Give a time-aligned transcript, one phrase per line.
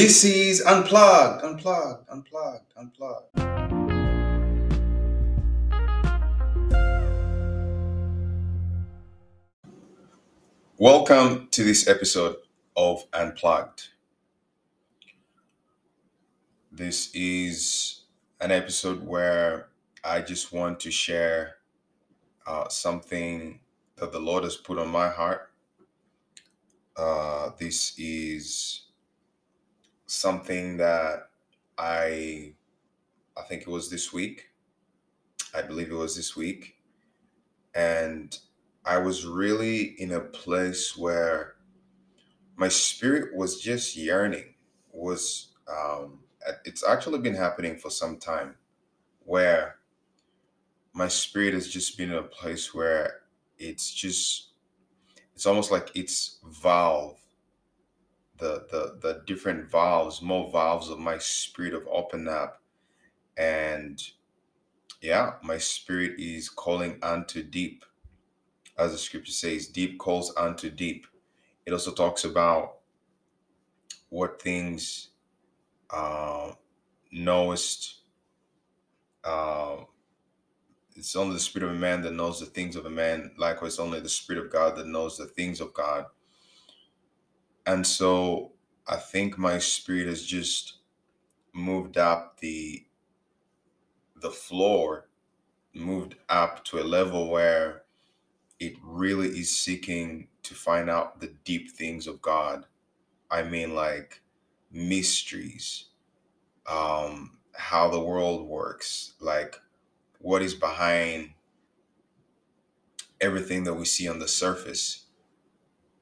[0.00, 3.36] This is Unplugged, Unplugged, Unplugged, Unplugged.
[10.78, 12.36] Welcome to this episode
[12.74, 13.88] of Unplugged.
[16.72, 18.04] This is
[18.40, 19.68] an episode where
[20.02, 21.56] I just want to share
[22.46, 23.60] uh, something
[23.96, 25.50] that the Lord has put on my heart.
[26.96, 28.84] Uh, this is
[30.10, 31.28] something that
[31.78, 32.54] I
[33.36, 34.50] I think it was this week.
[35.54, 36.74] I believe it was this week.
[37.74, 38.36] And
[38.84, 41.54] I was really in a place where
[42.56, 44.54] my spirit was just yearning.
[44.92, 46.20] Was um
[46.64, 48.56] it's actually been happening for some time
[49.24, 49.76] where
[50.92, 53.20] my spirit has just been in a place where
[53.58, 54.48] it's just
[55.34, 57.19] it's almost like it's valve
[58.40, 62.62] the the the different valves more valves of my spirit have opened up.
[63.36, 64.02] And
[65.00, 67.84] yeah my spirit is calling unto deep.
[68.78, 71.06] As the scripture says deep calls unto deep.
[71.66, 72.78] It also talks about
[74.08, 75.08] what things
[75.90, 76.52] uh,
[77.12, 77.96] knowest
[79.24, 79.76] uh,
[80.96, 83.32] it's only the spirit of a man that knows the things of a man.
[83.38, 86.06] Likewise only the spirit of god that knows the things of god
[87.66, 88.52] and so
[88.86, 90.78] i think my spirit has just
[91.54, 92.86] moved up the
[94.16, 95.08] the floor
[95.74, 97.84] moved up to a level where
[98.60, 102.66] it really is seeking to find out the deep things of god.
[103.30, 104.22] I mean like
[104.70, 105.86] mysteries
[106.66, 109.56] um how the world works like
[110.20, 111.32] what is behind
[113.20, 115.06] everything that we see on the surface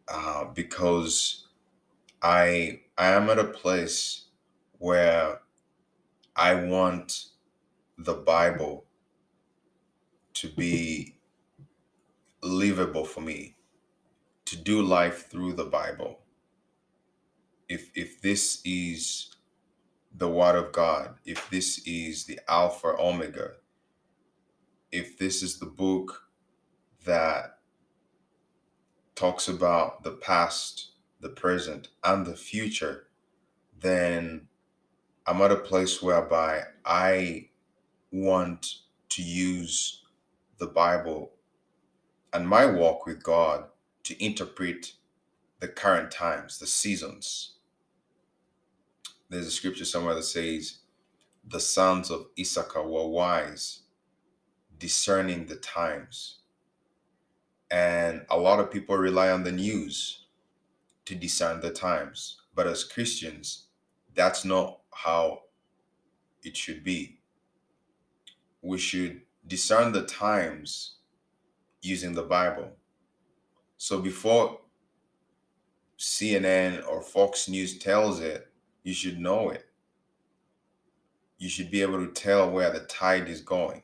[0.09, 1.48] uh, because
[2.23, 4.27] I I am at a place
[4.79, 5.41] where
[6.37, 7.27] I want
[7.99, 8.87] the Bible
[10.35, 11.17] to be
[12.43, 13.57] livable for me,
[14.47, 16.21] to do life through the Bible.
[17.69, 19.31] If if this is
[20.15, 23.53] the word of God, if this is the Alpha Omega,
[24.93, 26.25] if this is the book
[27.05, 27.59] that
[29.15, 33.07] talks about the past, the present, and the future,
[33.81, 34.49] then
[35.27, 37.49] I'm at a place whereby I
[38.11, 38.77] want
[39.11, 40.03] to use
[40.59, 41.33] the Bible
[42.33, 43.65] and my walk with God
[44.05, 44.93] to interpret
[45.61, 47.57] the current times, the seasons.
[49.29, 50.79] There's a scripture somewhere that says,
[51.47, 53.81] The sons of Issachar were wise,
[54.79, 56.39] discerning the times.
[57.71, 60.18] And a lot of people rely on the news
[61.09, 62.43] to discern the times.
[62.55, 63.69] But as Christians,
[64.15, 65.45] that's not how
[66.43, 67.21] it should be.
[68.61, 70.97] We should discern the times
[71.81, 72.73] using the Bible.
[73.79, 74.61] So before
[75.99, 78.47] CNN or Fox News tells it,
[78.83, 79.65] you should know it.
[81.39, 83.83] You should be able to tell where the tide is going.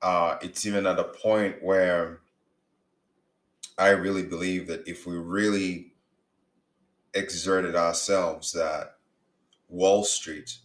[0.00, 2.20] Uh, it's even at a point where
[3.76, 5.94] I really believe that if we really
[7.14, 8.96] exerted ourselves, that
[9.68, 10.58] Wall Street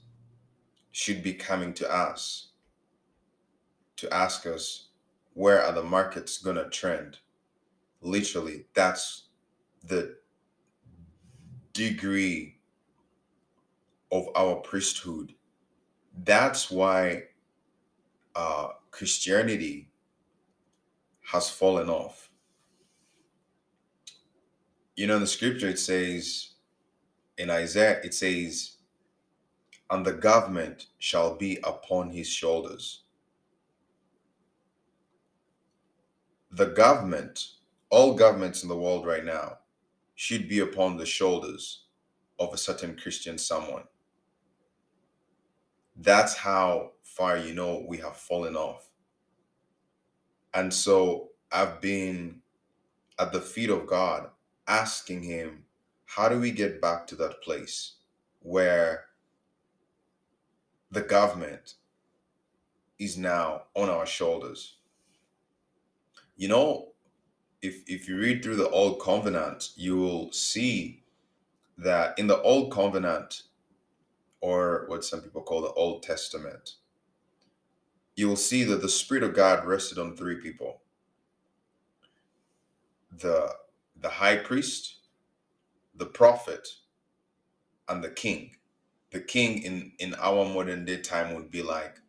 [0.92, 2.50] should be coming to us
[3.98, 4.90] to ask us
[5.34, 7.18] where are the markets going to trend.
[8.02, 9.30] Literally, that's
[9.84, 10.18] the
[11.74, 12.58] degree
[14.12, 15.34] of our priesthood.
[16.24, 17.24] That's why
[18.36, 19.92] uh, Christianity
[21.24, 22.29] has fallen off.
[25.00, 26.50] You know, in the scripture, it says,
[27.38, 28.80] in Isaiah, it says,
[29.90, 33.04] and the government shall be upon his shoulders.
[36.52, 37.52] The government,
[37.90, 39.60] all governments in the world right now,
[40.16, 41.86] should be upon the shoulders
[42.38, 43.84] of a certain Christian someone.
[45.96, 48.90] That's how far you know we have fallen off.
[50.54, 52.42] And so I've been
[53.18, 54.32] at the feet of God
[54.70, 55.66] asking Him,
[56.06, 57.96] how do we get back to that place
[58.40, 59.06] where
[60.92, 61.76] the government
[62.98, 64.78] is now on our shoulders?
[66.38, 66.90] You know,
[67.62, 71.04] if, if you read through the Old Covenant, you will see
[71.78, 73.44] that in the Old Covenant,
[74.42, 76.76] or what some people call the Old Testament,
[78.16, 80.82] you will see that the Spirit of God rested on three people
[83.18, 83.54] the,
[84.02, 85.00] the high priest,
[85.96, 86.68] the prophet,
[87.88, 88.52] and the king.
[89.12, 92.00] The king in in our modern day time would be like,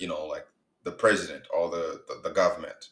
[0.00, 0.46] you know, like
[0.84, 2.90] the president or the, the, the government.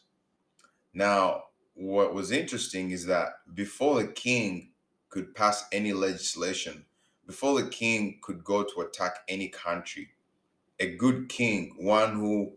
[0.93, 4.71] Now, what was interesting is that before the king
[5.09, 6.85] could pass any legislation,
[7.25, 10.09] before the king could go to attack any country,
[10.79, 12.53] a good king, one who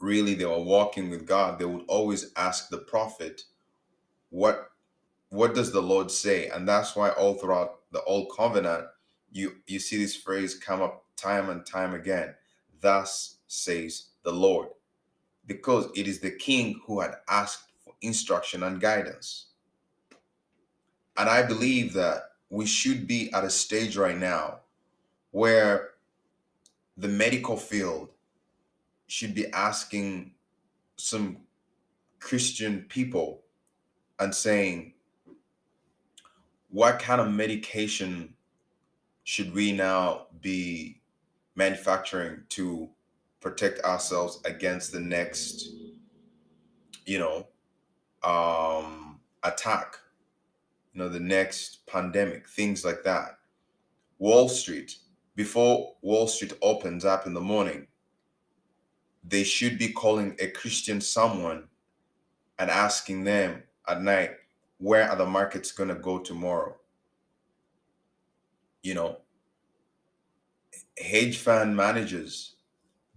[0.00, 3.42] really they were walking with God, they would always ask the prophet,
[4.30, 4.70] what
[5.28, 6.48] what does the Lord say?
[6.48, 8.86] And that's why all throughout the old covenant,
[9.30, 12.34] you you see this phrase come up time and time again.
[12.80, 14.68] Thus says the Lord.
[15.46, 19.46] Because it is the king who had asked for instruction and guidance.
[21.16, 24.60] And I believe that we should be at a stage right now
[25.32, 25.90] where
[26.96, 28.10] the medical field
[29.06, 30.32] should be asking
[30.96, 31.38] some
[32.20, 33.42] Christian people
[34.20, 34.92] and saying,
[36.68, 38.34] what kind of medication
[39.24, 41.00] should we now be
[41.56, 42.88] manufacturing to
[43.40, 45.70] protect ourselves against the next
[47.06, 47.48] you know
[48.22, 49.96] um attack?
[50.92, 53.38] You know the next pandemic things like that.
[54.18, 54.94] Wall street
[55.40, 57.86] before wall street opens up in the morning
[59.24, 61.66] they should be calling a christian someone
[62.58, 64.32] and asking them at night
[64.78, 66.76] where are the markets going to go tomorrow?
[68.82, 69.18] You know
[70.98, 72.56] hedge fund managers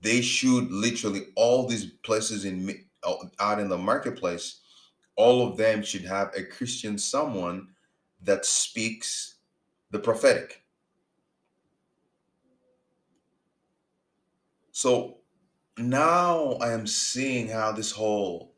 [0.02, 2.86] they should literally all these places in
[3.40, 4.60] out in the marketplace.
[5.16, 7.68] All of them should have a christian someone
[8.22, 9.36] that speaks
[9.92, 10.64] the prophetic.
[14.72, 15.18] So
[15.78, 18.53] now i am seeing how this whole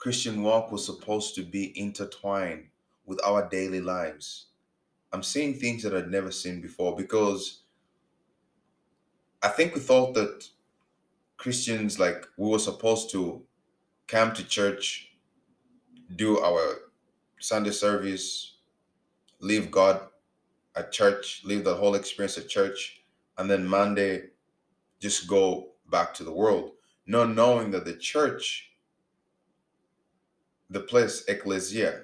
[0.00, 2.64] christian walk was supposed to be intertwined
[3.06, 4.46] with our daily lives
[5.12, 7.62] i'm seeing things that i'd never seen before because
[9.42, 10.44] i think we thought that
[11.40, 13.42] Christians like we were supposed to
[14.06, 15.12] come to church,
[16.16, 16.82] do our
[17.40, 18.58] Sunday service,
[19.40, 20.02] leave God
[20.76, 23.04] at church, leave the whole experience at church,
[23.38, 24.24] and then Monday
[25.00, 26.72] just go back to the world.
[27.06, 28.69] Not knowing that the church,
[30.70, 32.02] the place, ecclesia,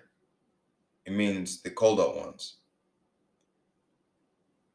[1.07, 2.57] it means the called out ones.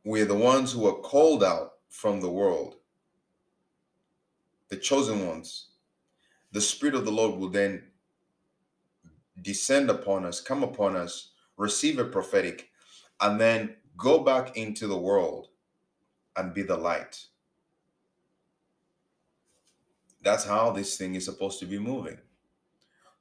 [0.06, 2.76] We're the ones who are called out from the world
[4.70, 5.68] the chosen ones,
[6.52, 7.84] the Spirit of the Lord will then
[9.42, 12.70] descend upon us, come upon us, receive a prophetic,
[13.22, 15.50] and then go back into the world
[16.38, 17.26] and be the light.
[20.24, 22.18] That's how this thing is supposed to be moving.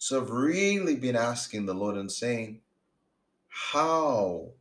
[0.01, 2.63] So I've really been asking the Lord and saying,
[3.49, 4.53] how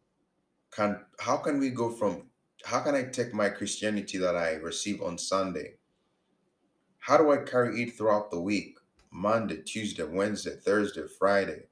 [0.72, 2.24] can how can we go from
[2.66, 5.76] how can I take my Christianity that I receive on Sunday
[7.00, 8.78] how do I carry it throughout the week?
[9.12, 11.64] Monday, Tuesday, Wednesday, Thursday, Friday.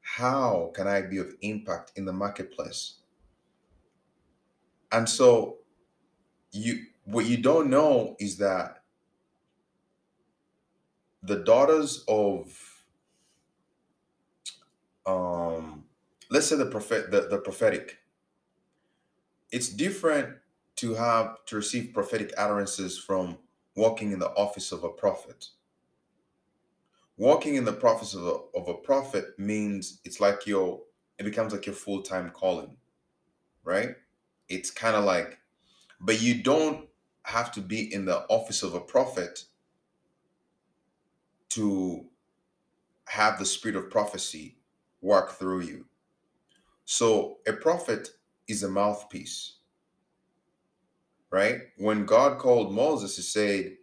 [0.00, 2.96] How can I be of impact in the marketplace?
[4.90, 5.58] And so
[6.50, 8.77] you what you don't know is that
[11.22, 12.84] the daughters of
[15.06, 15.84] um
[16.30, 17.98] let's say the prophet the, the prophetic
[19.50, 20.36] it's different
[20.76, 23.38] to have to receive prophetic utterances from
[23.76, 25.48] walking in the office of a prophet.
[27.16, 30.82] Walking in the office of a, of a prophet means it's like your,
[31.18, 32.76] it becomes like your full time calling,
[33.64, 33.96] right?
[34.48, 35.38] It's kind of like,
[36.00, 36.88] but you don't
[37.24, 39.44] have to be in the office of a prophet
[41.50, 42.06] to
[43.08, 44.58] have the spirit of prophecy
[45.02, 45.86] work through you.
[46.86, 48.10] So a prophet
[48.48, 49.52] is a mouthpiece
[51.32, 51.62] right?
[51.78, 53.78] When God called Moses, he said,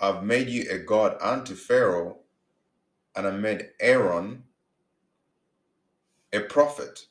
[0.00, 2.18] I've made you a God unto Pharaoh,
[3.16, 4.44] and I made Aaron
[6.32, 7.06] a prophet.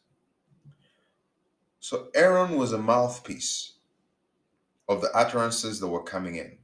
[1.80, 3.74] So Aaron was a mouthpiece
[4.90, 6.60] of the utterances that were coming in.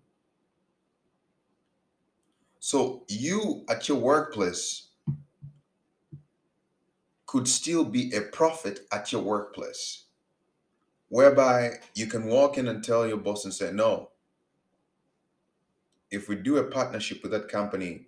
[2.69, 4.89] So you at your workplace
[7.25, 10.03] could still be a prophet at your workplace
[11.07, 14.11] whereby you can walk in and tell your boss and say, no,
[16.11, 18.05] if we do a partnership with that company,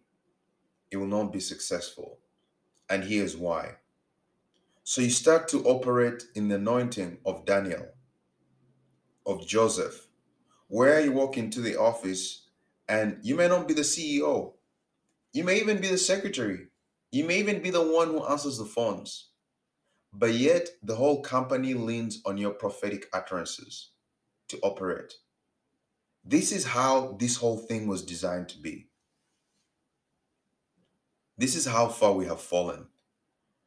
[0.92, 2.20] it will not be successful.
[2.88, 3.78] And here's why.
[4.84, 7.88] So you start to operate in the anointing of Daniel,
[9.26, 10.06] of Joseph,
[10.68, 12.50] where you walk into the office
[12.92, 14.54] and you may not be the CEO.
[15.34, 16.68] You may even be the secretary.
[17.12, 19.30] You may even be the one who answers the phones.
[20.14, 23.92] but yet the whole company leans on your prophetic utterances
[24.50, 25.16] to operate.
[26.26, 28.90] This is how this whole thing was designed to be.
[31.38, 32.88] This is how far we have fallen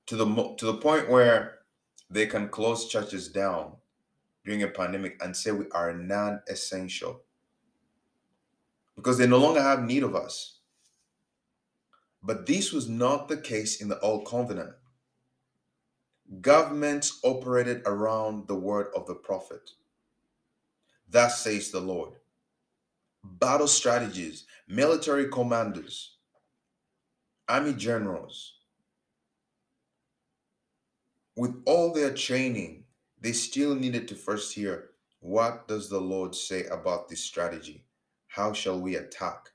[0.06, 0.26] to the
[0.58, 1.60] to the point where
[2.10, 3.74] they can close churches down
[4.46, 7.23] during a pandemic and say we are non-essential
[9.04, 10.60] because they no longer have need of us.
[12.22, 14.70] But this was not the case in the old covenant.
[16.40, 19.72] Governments operated around the word of the prophet.
[21.06, 22.14] Thus says the Lord.
[23.22, 26.16] Battle strategies, military commanders,
[27.46, 28.54] army generals,
[31.36, 32.84] with all their training,
[33.20, 37.84] they still needed to first hear what does the Lord say about this strategy?
[38.34, 39.50] How shall we attack?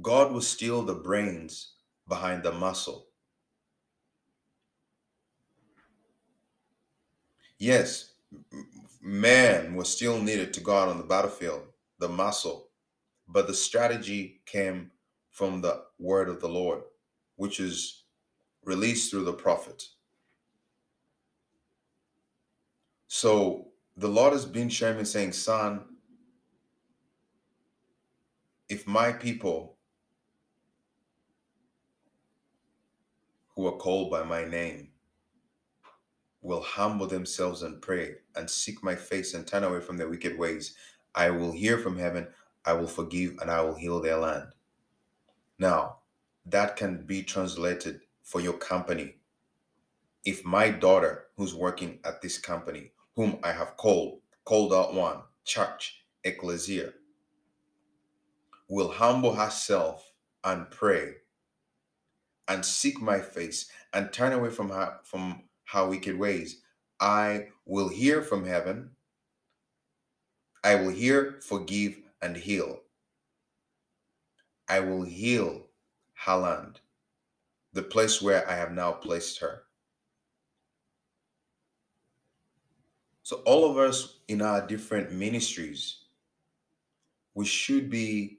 [0.00, 1.74] God will still the brains
[2.08, 3.06] behind the muscle.
[7.58, 8.14] Yes,
[9.00, 11.62] man was still needed to go out on the battlefield,
[12.00, 12.70] the muscle,
[13.28, 14.90] but the strategy came
[15.30, 16.82] from the word of the Lord,
[17.36, 18.02] which is
[18.64, 19.84] released through the prophet.
[23.06, 25.91] So the Lord has been showing me saying, Son,
[28.72, 29.76] if my people
[33.54, 34.88] who are called by my name
[36.40, 40.38] will humble themselves and pray and seek my face and turn away from their wicked
[40.38, 40.74] ways,
[41.14, 42.28] I will hear from heaven,
[42.64, 44.54] I will forgive, and I will heal their land.
[45.58, 45.98] Now,
[46.46, 49.16] that can be translated for your company.
[50.24, 55.18] If my daughter, who's working at this company, whom I have called, called out one,
[55.44, 56.94] church, ecclesia,
[58.72, 61.12] will humble herself and pray
[62.48, 66.62] and seek my face and turn away from her from her wicked ways,
[66.98, 68.92] I will hear from heaven.
[70.64, 72.80] I will hear, forgive, and heal.
[74.66, 75.66] I will heal
[76.24, 76.80] her land,
[77.74, 79.64] the place where I have now placed her.
[83.22, 85.98] So, all of us in our different ministries,
[87.34, 88.38] we should be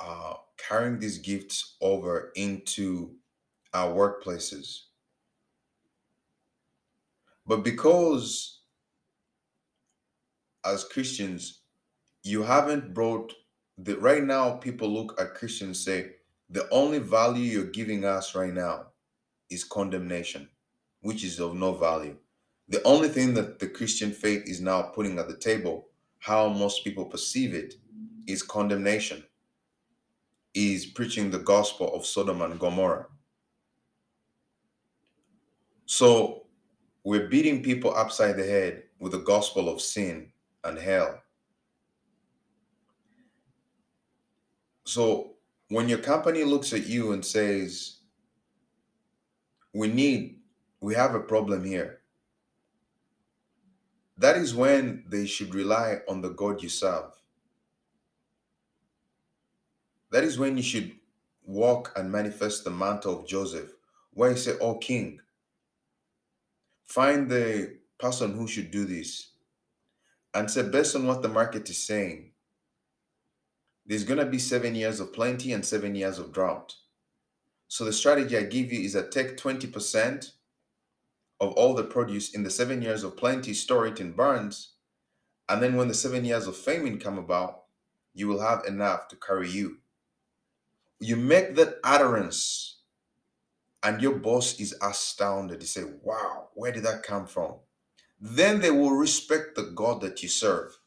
[0.00, 3.14] uh, carrying these gifts over into
[3.74, 4.80] our workplaces.
[7.46, 8.60] But because
[10.64, 11.62] as Christians,
[12.22, 13.32] you haven't brought
[13.78, 16.10] the right now, people look at Christians say,
[16.50, 18.86] the only value you're giving us right now
[19.50, 20.48] is condemnation,
[21.00, 22.16] which is of no value.
[22.68, 25.88] The only thing that the Christian faith is now putting at the table,
[26.18, 27.74] how most people perceive it,
[28.26, 29.24] is condemnation,
[30.58, 33.06] is preaching the gospel of Sodom and Gomorrah.
[35.86, 36.46] So
[37.04, 40.32] we're beating people upside the head with the gospel of sin
[40.64, 41.20] and hell.
[44.84, 45.34] So
[45.68, 47.98] when your company looks at you and says,
[49.72, 50.40] we need,
[50.80, 52.00] we have a problem here,
[54.16, 57.17] that is when they should rely on the God you serve.
[60.10, 60.92] That is when you should
[61.44, 63.72] walk and manifest the mantle of Joseph,
[64.12, 65.20] where he said, Oh, king,
[66.84, 69.32] find the person who should do this.
[70.34, 72.32] And say, based on what the market is saying,
[73.86, 76.74] there's going to be seven years of plenty and seven years of drought.
[77.68, 80.32] So the strategy I give you is that take 20%
[81.40, 84.72] of all the produce in the seven years of plenty, store it in barns,
[85.48, 87.64] and then when the seven years of famine come about,
[88.14, 89.78] you will have enough to carry you.
[91.00, 92.80] You make that utterance,
[93.82, 95.60] and your boss is astounded.
[95.60, 97.54] They say, Wow, where did that come from?
[98.20, 100.78] Then they will respect the God that you serve.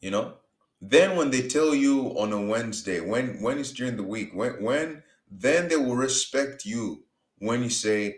[0.00, 0.34] You know?
[0.80, 4.62] Then when they tell you on a Wednesday, when when it's during the week, when
[4.62, 7.04] when then they will respect you
[7.38, 8.16] when you say,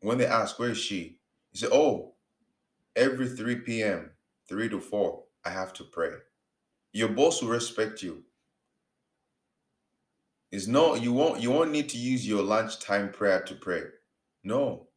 [0.00, 1.18] when they ask, where is she?
[1.52, 2.14] You say, oh,
[2.96, 4.10] every 3 p.m.,
[4.48, 6.10] 3 to 4, I have to pray.
[6.92, 8.24] Your boss will respect you.
[10.50, 13.82] It's no, you won't you won't need to use your lunchtime prayer to pray.
[14.44, 14.88] No.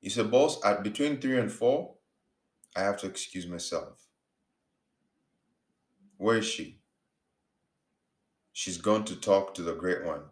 [0.00, 1.94] You say, boss, at between 3 and 4,
[2.76, 4.06] I have to excuse myself.
[6.16, 6.80] Where is she?
[8.52, 10.22] She's gone to talk to the great one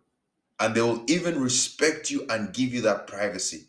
[0.61, 3.69] and they will even respect you and give you that privacy.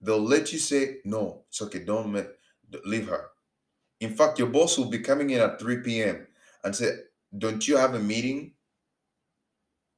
[0.00, 2.14] They'll let you say, no, it's okay, don't
[2.84, 3.31] leave her.
[4.02, 6.26] In fact, your boss will be coming in at 3 p.m.
[6.64, 6.90] and say,
[7.36, 8.52] don't you have a meeting?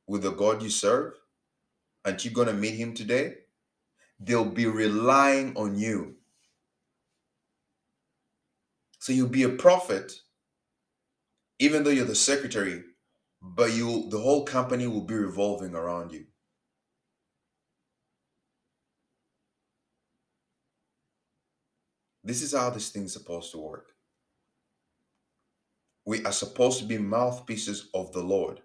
[0.07, 1.15] with the God you serve?
[2.05, 3.35] Aren't you going to meet him today?
[4.21, 6.17] They'll be relying on you.
[8.99, 10.13] So you'll be a prophet,
[11.59, 12.83] even though you're the secretary,
[13.43, 16.25] but you the whole company will be revolving around you.
[22.23, 23.94] This is how this thing's supposed to work.
[26.05, 28.61] We are supposed to be mouthpieces of the Lord.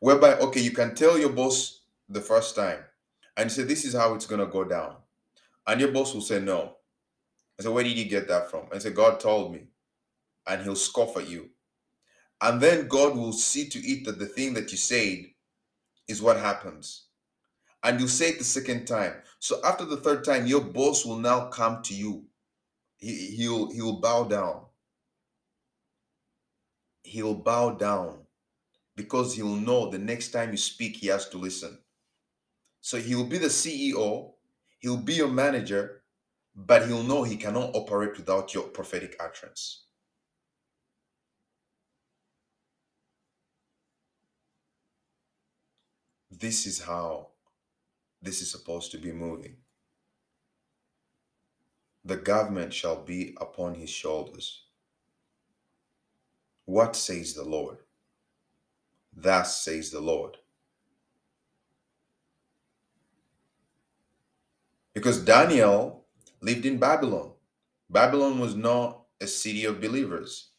[0.00, 2.80] Whereby, okay, you can tell your boss the first time
[3.36, 4.96] and say, This is how it's going to go down.
[5.66, 6.76] And your boss will say, No.
[7.58, 8.66] I said, Where did you get that from?
[8.72, 9.68] I said, God told me.
[10.46, 11.50] And he'll scoff at you.
[12.40, 15.26] And then God will see to it that the thing that you said
[16.08, 17.06] is what happens.
[17.82, 19.14] And you say it the second time.
[19.38, 22.26] So after the third time, your boss will now come to you.
[22.98, 24.65] He, he'll he'll bow down.
[27.06, 28.26] He'll bow down
[28.96, 31.78] because he'll know the next time you speak, he has to listen.
[32.80, 34.32] So he'll be the CEO,
[34.80, 36.02] he'll be your manager,
[36.56, 39.84] but he'll know he cannot operate without your prophetic utterance.
[46.30, 47.28] This is how
[48.20, 49.58] this is supposed to be moving.
[52.04, 54.65] The government shall be upon his shoulders.
[56.66, 57.78] What says the Lord?
[59.16, 60.36] Thus says the Lord.
[64.92, 66.04] Because Daniel
[66.40, 67.32] lived in Babylon.
[67.88, 70.50] Babylon was not a city of believers.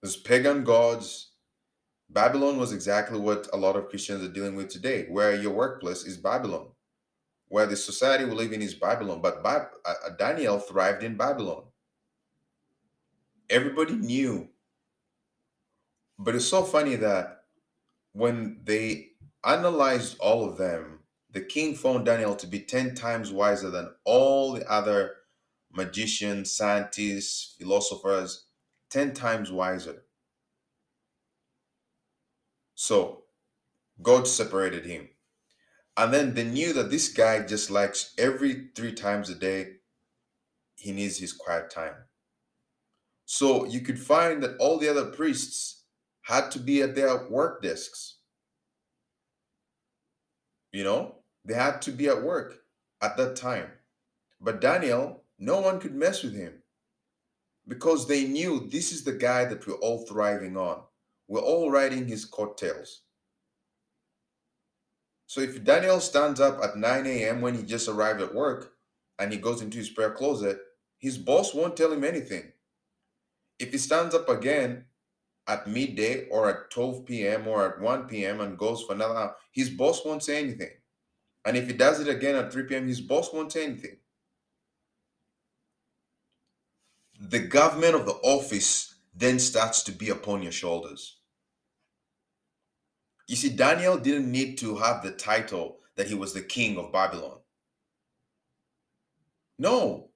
[0.00, 1.32] There's pagan gods.
[2.08, 6.04] Babylon was exactly what a lot of Christians are dealing with today, where your workplace
[6.04, 6.68] is Babylon,
[7.48, 9.20] where the society we live in is Babylon.
[9.20, 11.64] But uh, uh, Daniel thrived in Babylon.
[13.50, 14.48] Everybody knew.
[16.18, 17.42] But it's so funny that
[18.12, 19.08] when they
[19.44, 21.00] analyzed all of them,
[21.32, 25.16] the king found Daniel to be 10 times wiser than all the other
[25.72, 28.46] magicians, scientists, philosophers,
[28.90, 30.04] 10 times wiser.
[32.74, 33.24] So
[34.02, 35.08] God separated him.
[35.96, 39.74] And then they knew that this guy just likes every three times a day,
[40.76, 41.94] he needs his quiet time.
[43.40, 45.84] So you could find that all the other priests
[46.24, 48.18] had to be at their work desks.
[50.74, 51.14] You know,
[51.46, 52.58] they had to be at work
[53.00, 53.68] at that time.
[54.42, 56.52] But Daniel, no one could mess with him
[57.66, 60.82] because they knew this is the guy that we're all thriving on.
[61.26, 63.04] We're all riding his coattails.
[65.28, 67.40] So if Daniel stands up at 9 a.m.
[67.40, 68.74] when he just arrived at work
[69.18, 70.60] and he goes into his prayer closet,
[70.98, 72.52] his boss won't tell him anything.
[73.60, 74.86] If he stands up again
[75.46, 77.46] at midday or at 12 p.m.
[77.46, 78.40] or at 1 p.m.
[78.40, 80.70] and goes for another hour, his boss won't say anything.
[81.44, 83.98] And if he does it again at 3 p.m., his boss won't say anything.
[87.20, 91.18] The government of the office then starts to be upon your shoulders.
[93.28, 96.92] You see, Daniel didn't need to have the title that he was the king of
[96.92, 97.38] Babylon.
[99.58, 100.09] No,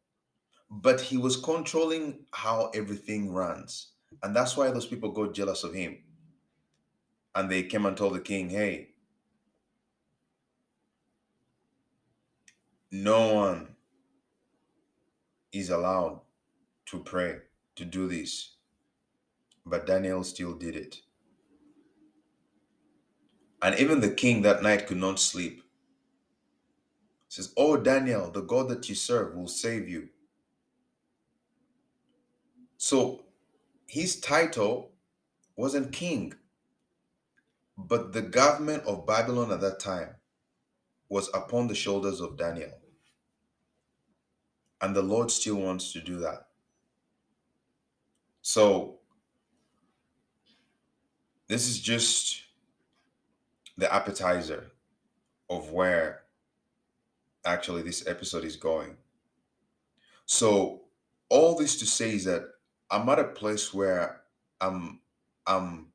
[0.82, 3.92] but he was controlling how everything runs.
[4.22, 5.98] And that's why those people got jealous of him.
[7.34, 8.90] And they came and told the king, hey,
[12.90, 13.76] no one
[15.52, 16.20] is allowed
[16.86, 17.38] to pray,
[17.76, 18.54] to do this.
[19.64, 20.98] But Daniel still did it.
[23.62, 25.62] And even the king that night could not sleep.
[27.28, 30.08] He says, Oh, Daniel, the God that you serve will save you.
[32.84, 33.24] So
[33.86, 34.92] his title
[35.56, 36.34] wasn't king,
[37.78, 40.16] but the government of Babylon at that time
[41.08, 42.78] was upon the shoulders of Daniel.
[44.82, 46.48] And the Lord still wants to do that.
[48.42, 48.98] So,
[51.48, 52.42] this is just
[53.78, 54.72] the appetizer
[55.48, 56.24] of where
[57.46, 58.98] actually this episode is going.
[60.26, 60.82] So,
[61.30, 62.53] all this to say is that
[62.90, 64.22] I'm at a place where
[64.60, 65.00] I'm
[65.46, 65.92] I'm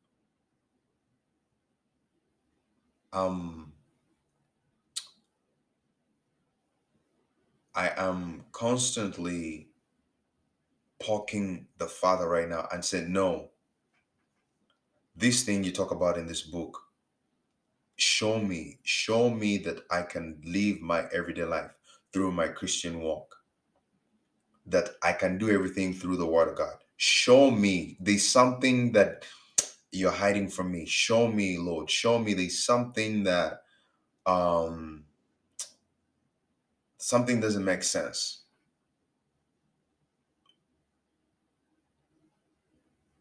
[3.14, 3.74] um
[7.76, 9.70] I am constantly
[11.00, 13.52] poking the father right now and say, no,
[15.16, 16.78] this thing you talk about in this book,
[17.96, 21.72] show me, show me that I can live my everyday life
[22.12, 23.29] through my Christian walk,
[24.70, 26.76] that I can do everything through the word of God.
[26.98, 29.26] Show me there's something that
[29.92, 30.86] you're hiding from me.
[30.86, 31.90] Show me, Lord.
[31.90, 33.64] Show me there's something that
[34.26, 35.06] um
[36.98, 38.44] something doesn't make sense.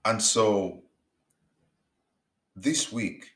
[0.04, 0.82] And so
[2.56, 3.26] this week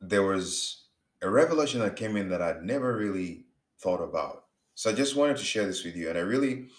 [0.00, 0.79] there was
[1.22, 3.46] a revelation that came in that I'd never really
[3.78, 4.46] thought about.
[4.74, 6.70] So I just wanted to share this with you and I really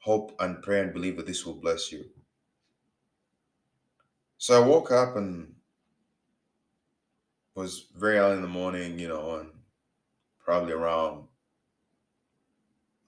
[0.00, 2.10] hope and pray and believe that this will bless you.
[4.38, 5.56] So I woke up and
[7.54, 9.50] was very early in the morning, you know, and
[10.38, 11.28] probably around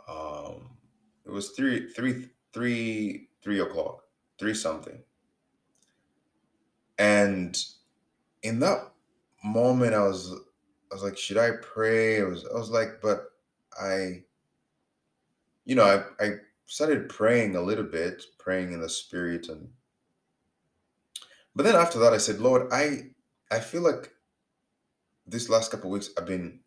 [0.09, 0.77] um
[1.25, 4.05] it was three three three three o'clock,
[4.39, 5.03] three something.
[6.99, 7.63] And
[8.43, 8.93] in that
[9.45, 10.33] moment I was
[10.91, 12.21] I was like, should I pray?
[12.21, 13.33] I was I was like, but
[13.81, 14.23] I
[15.65, 15.85] you know,
[16.21, 16.31] I, I
[16.67, 19.71] started praying a little bit, praying in the spirit and
[21.55, 23.11] but then after that I said, Lord, I
[23.51, 24.13] I feel like
[25.27, 26.61] this last couple weeks I've been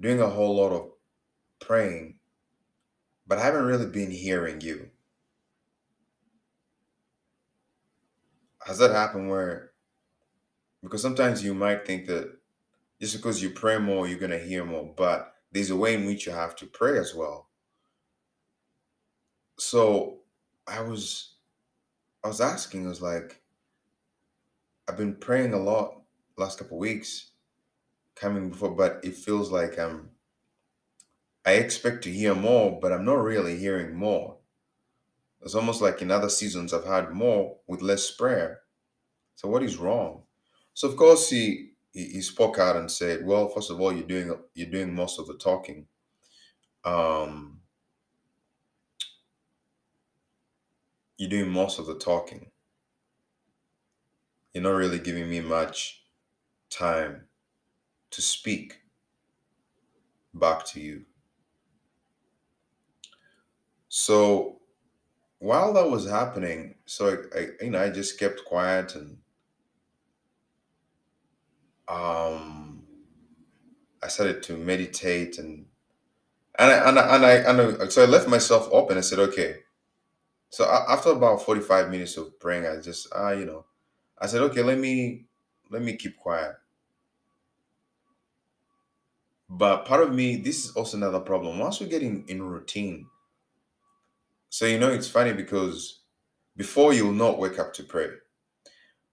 [0.00, 0.90] doing a whole lot of
[1.60, 2.18] praying,
[3.26, 4.90] but I haven't really been hearing you.
[8.66, 9.72] Has that happened where
[10.82, 12.39] because sometimes you might think that
[13.00, 16.26] just because you pray more, you're gonna hear more, but there's a way in which
[16.26, 17.48] you have to pray as well.
[19.58, 20.20] So
[20.66, 21.34] I was
[22.22, 23.42] I was asking, I was like,
[24.88, 26.02] I've been praying a lot
[26.36, 27.32] last couple weeks
[28.16, 30.10] coming before, but it feels like I'm
[31.44, 34.36] I expect to hear more, but I'm not really hearing more.
[35.42, 38.60] It's almost like in other seasons I've had more with less prayer.
[39.36, 40.24] So what is wrong?
[40.74, 44.06] So of course he he, he spoke out and said, "Well, first of all, you're
[44.06, 45.86] doing you're doing most of the talking.
[46.84, 47.60] Um,
[51.16, 52.50] you're doing most of the talking.
[54.52, 56.04] You're not really giving me much
[56.70, 57.28] time
[58.10, 58.82] to speak
[60.34, 61.04] back to you."
[63.88, 64.60] So
[65.38, 69.18] while that was happening, so I, I you know I just kept quiet and
[71.90, 72.84] um
[74.02, 75.66] I started to meditate and
[76.58, 77.32] and I and I, and I,
[77.72, 78.98] and I so I left myself open.
[78.98, 79.56] I said, okay.
[80.50, 83.66] So after about forty five minutes of praying, I just ah you know
[84.18, 85.26] I said, okay, let me
[85.70, 86.56] let me keep quiet.
[89.48, 91.58] But part of me, this is also another problem.
[91.58, 93.06] Once we get in in routine,
[94.50, 96.00] so you know it's funny because
[96.56, 98.08] before you'll not wake up to pray.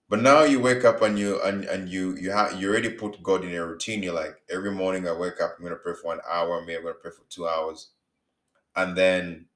[0.09, 3.21] But now you wake up and you and, and you you have you already put
[3.23, 4.03] God in a routine.
[4.03, 6.83] You're like every morning I wake up, I'm gonna pray for an hour, maybe I'm
[6.83, 7.89] gonna pray for two hours.
[8.75, 9.47] And then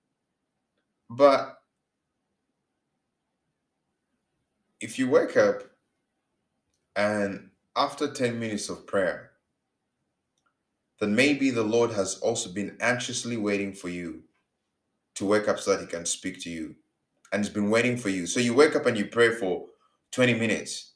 [1.10, 1.60] but
[4.82, 5.64] if you wake up
[6.96, 9.32] and after 10 minutes of prayer,
[11.00, 14.24] then maybe the Lord has also been anxiously waiting for you
[15.16, 16.76] to wake up so that he can speak to you.
[17.34, 18.28] And he's been waiting for you.
[18.28, 19.66] So you wake up and you pray for
[20.12, 20.94] 20 minutes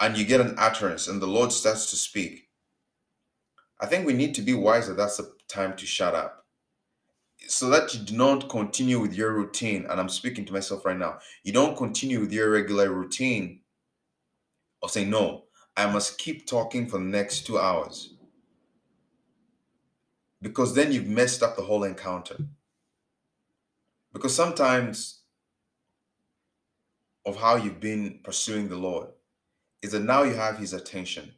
[0.00, 2.48] and you get an utterance and the Lord starts to speak.
[3.80, 6.44] I think we need to be wise that that's the time to shut up
[7.48, 9.86] so that you do not continue with your routine.
[9.88, 11.18] And I'm speaking to myself right now.
[11.42, 13.60] You don't continue with your regular routine
[14.82, 15.44] or say, no,
[15.76, 18.14] I must keep talking for the next two hours
[20.42, 22.36] because then you've messed up the whole encounter.
[24.12, 25.19] Because sometimes
[27.26, 29.08] of how you've been pursuing the Lord
[29.82, 31.34] is that now you have his attention.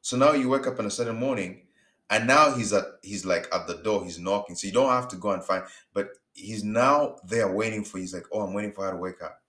[0.00, 1.62] So now you wake up on a certain morning
[2.10, 4.56] and now he's at he's like at the door, he's knocking.
[4.56, 5.64] So you don't have to go and find,
[5.94, 8.02] but he's now there waiting for you.
[8.02, 9.40] He's like, Oh, I'm waiting for her to wake up.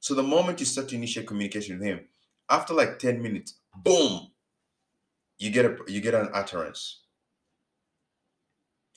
[0.00, 2.00] So the moment you start to initiate communication with him,
[2.50, 4.32] after like 10 minutes, boom,
[5.38, 7.02] you get a you get an utterance.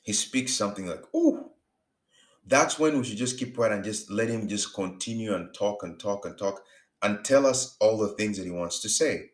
[0.04, 1.52] He speaks something like, Oh,
[2.46, 5.84] that's when we should just keep quiet and just let him just continue and talk
[5.84, 6.62] and talk and talk
[7.02, 9.32] and tell us all the things that he wants to say.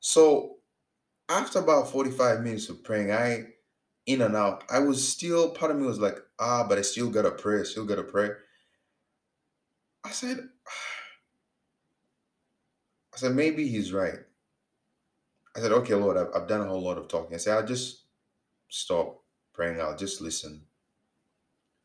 [0.00, 0.56] So
[1.28, 3.44] after about 45 minutes of praying, I
[4.06, 7.10] in and out, I was still part of me was like, ah, but I still
[7.10, 8.30] gotta pray, I still gotta pray.
[10.04, 10.38] I said,
[13.14, 14.18] I said, maybe he's right.
[15.54, 17.34] I said, okay, Lord, I've, I've done a whole lot of talking.
[17.34, 18.04] I said, I'll just
[18.70, 19.22] stop
[19.52, 20.62] praying, I'll just listen.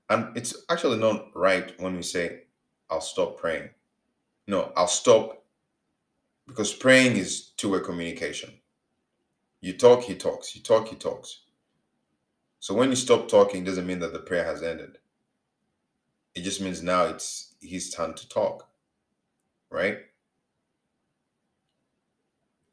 [0.09, 2.43] And it's actually not right when we say,
[2.89, 3.69] I'll stop praying.
[4.47, 5.43] No, I'll stop
[6.47, 8.51] because praying is two way communication.
[9.61, 10.55] You talk, he talks.
[10.55, 11.41] You talk, he talks.
[12.59, 14.99] So when you stop talking, doesn't mean that the prayer has ended.
[16.35, 18.69] it just means now it's his turn to talk,
[19.71, 19.99] right?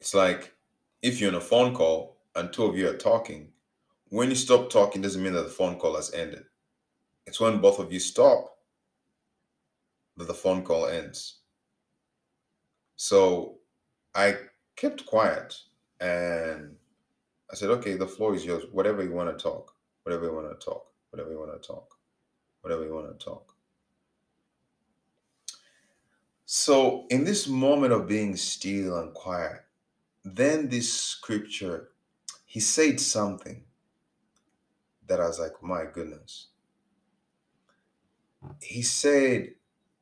[0.01, 0.55] It's like
[1.03, 3.53] if you're on a phone call and two of you are talking,
[4.11, 6.44] when you stop talking doesn't mean that the phone call has ended.
[7.27, 8.59] It's when both of you stop
[10.17, 11.39] that the phone call ends.
[12.97, 13.59] So
[14.15, 14.37] I
[14.77, 15.55] kept quiet
[16.01, 16.77] and
[17.51, 18.65] I said, okay, the floor is yours.
[18.73, 21.97] Whatever you want to talk, whatever you want to talk, whatever you want to talk,
[22.61, 23.55] whatever you want to talk.
[26.47, 29.65] So, in this moment of being still and quiet,
[30.25, 31.91] then this scripture,
[32.45, 33.65] he said something
[35.07, 36.49] that I was like, my goodness.
[38.61, 39.54] He said,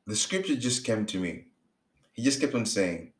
[0.07, 1.45] the scripture just came to me.
[2.13, 3.13] He just kept on saying,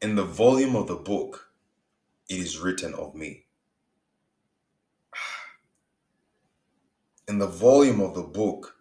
[0.00, 1.50] in the volume of the book,
[2.28, 3.46] it is written of me.
[7.28, 8.76] In the volume of the book,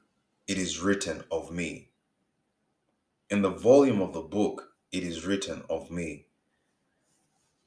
[0.48, 1.90] it is written of me.
[3.30, 6.26] In the volume of the book, it is written of me.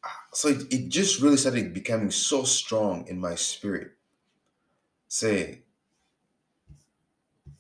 [0.05, 3.93] Ah, so it, it just really started becoming so strong in my spirit.
[5.09, 5.63] Say,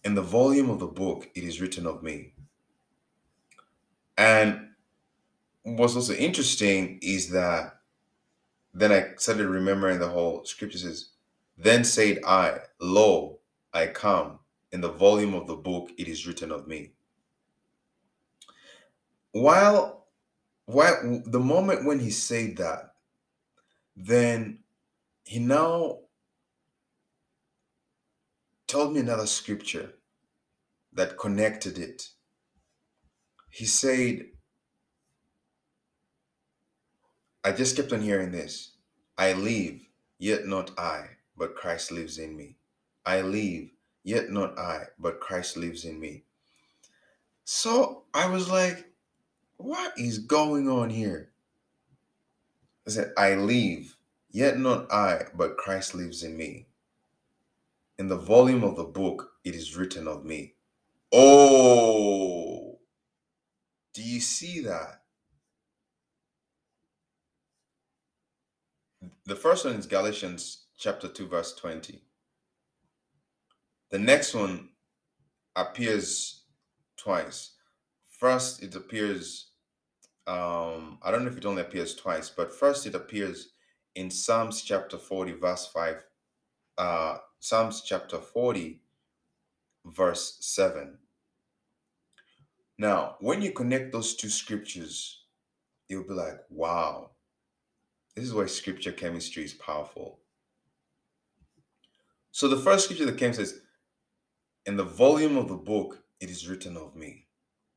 [0.05, 2.35] in the volume of the book, it is written of me.
[4.17, 4.69] And
[5.63, 7.79] what's also interesting is that
[8.75, 11.11] then I started remembering the whole scripture says,
[11.57, 13.39] Then said I, Lo,
[13.73, 14.41] I come.
[14.73, 16.91] In the volume of the book, it is written of me.
[19.31, 20.07] While,
[20.67, 22.95] while the moment when he said that,
[23.97, 24.59] then
[25.25, 26.01] he now
[28.67, 29.95] told me another scripture
[30.93, 32.09] that connected it.
[33.51, 34.27] He said,
[37.45, 38.73] I just kept on hearing this.
[39.19, 39.81] I live,
[40.19, 42.57] yet not I, but Christ lives in me.
[43.05, 43.69] I live,
[44.03, 46.25] yet not I, but Christ lives in me.
[47.45, 48.87] So I was like,
[49.57, 51.31] what is going on here?
[52.87, 53.97] I said, I live,
[54.31, 56.67] yet not I, but Christ lives in me.
[57.99, 60.55] In the volume of the book, it is written of me.
[61.13, 62.81] Oh,
[63.95, 65.03] do you see that?
[69.27, 72.03] The first one is Galatians chapter 2, verse 20.
[73.91, 74.71] The next one
[75.55, 76.43] appears
[76.97, 77.53] twice.
[78.19, 79.51] First, it appears,
[80.27, 83.51] um, I don't know if it only appears twice, but first it appears
[83.95, 86.05] in Psalms chapter 40, verse 5.
[86.77, 88.81] Uh, Psalms chapter 40,
[89.85, 90.97] verse 7.
[92.79, 95.25] Now, when you connect those two scriptures,
[95.87, 97.11] you'll be like, wow,
[98.17, 100.21] this is why scripture chemistry is powerful.
[102.33, 103.61] So the first scripture that came says,
[104.65, 107.27] In the volume of the book, it is written of me.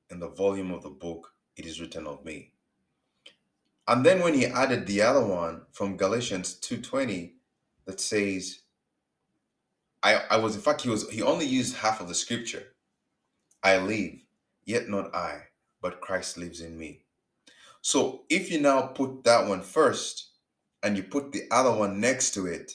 [0.09, 2.53] In the volume of the book, it is written of me.
[3.85, 7.33] And then when he added the other one from Galatians 2:20
[7.83, 8.61] that says,
[10.03, 12.63] I, I was in fact he was he only used half of the scripture.
[13.63, 14.13] I live,
[14.65, 15.41] yet not I,
[15.81, 17.05] but Christ lives in me.
[17.81, 20.31] So if you now put that one first
[20.83, 22.71] and you put the other one next to it,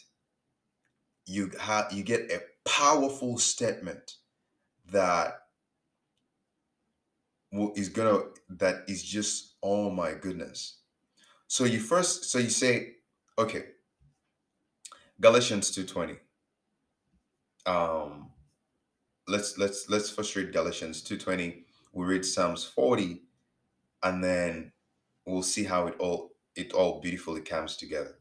[1.27, 4.17] you have you get a powerful statement
[4.91, 5.35] that
[7.77, 10.81] is gonna that is just oh my goodness.
[11.47, 12.95] So you first so you say,
[13.39, 13.65] okay,
[15.21, 16.19] Galatians 2:20.
[17.67, 18.31] Um
[19.29, 21.65] let's let's let's first read Galatians 2:20.
[21.93, 23.23] We read Psalms 40
[24.03, 24.73] and then
[25.27, 28.19] we'll see how it all it all beautifully comes together.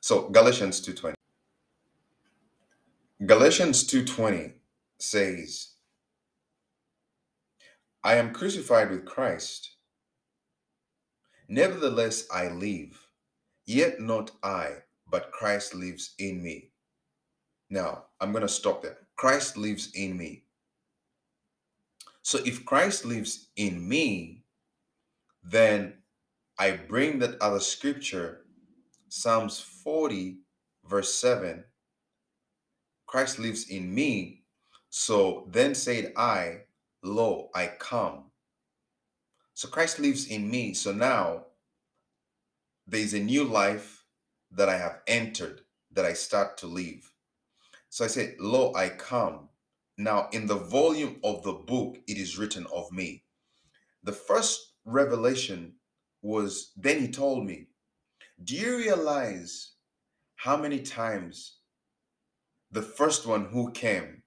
[0.00, 1.14] So Galatians 2:20.
[3.26, 4.54] Galatians 2:20
[4.98, 5.74] says,
[8.04, 9.72] I am crucified with Christ.
[11.48, 13.08] Nevertheless I live,
[13.66, 16.70] yet not I, but Christ lives in me.
[17.70, 18.98] Now, I'm going to stop there.
[19.16, 20.44] Christ lives in me.
[22.22, 24.42] So if Christ lives in me,
[25.42, 25.94] then
[26.58, 28.42] I bring that other scripture,
[29.08, 30.38] Psalms 40,
[30.84, 31.64] verse 7.
[33.06, 34.42] Christ lives in me.
[34.90, 36.62] So then said I,
[37.02, 38.24] Lo, I come.
[39.54, 40.74] So Christ lives in me.
[40.74, 41.46] So now
[42.86, 44.04] there's a new life
[44.50, 47.10] that I have entered that I start to live.
[47.90, 49.48] So I said, Lo, I come.
[49.96, 53.24] Now, in the volume of the book, it is written of me.
[54.04, 55.74] The first revelation
[56.22, 57.68] was then he told me,
[58.42, 59.72] Do you realize
[60.36, 61.58] how many times
[62.70, 64.22] the first one who came,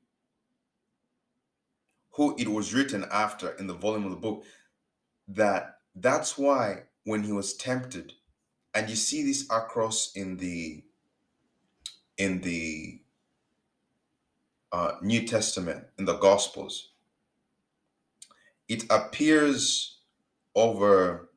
[2.11, 4.43] who it was written after in the volume of the book,
[5.27, 8.13] that that's why when he was tempted,
[8.73, 10.83] and you see this across in the
[12.17, 13.00] in the
[14.71, 16.89] uh, New Testament, in the Gospels,
[18.67, 19.99] it appears
[20.55, 21.29] over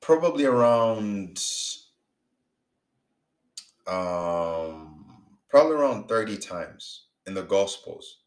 [0.00, 1.42] probably around
[3.86, 5.04] um
[5.48, 8.18] probably around 30 times in the gospels.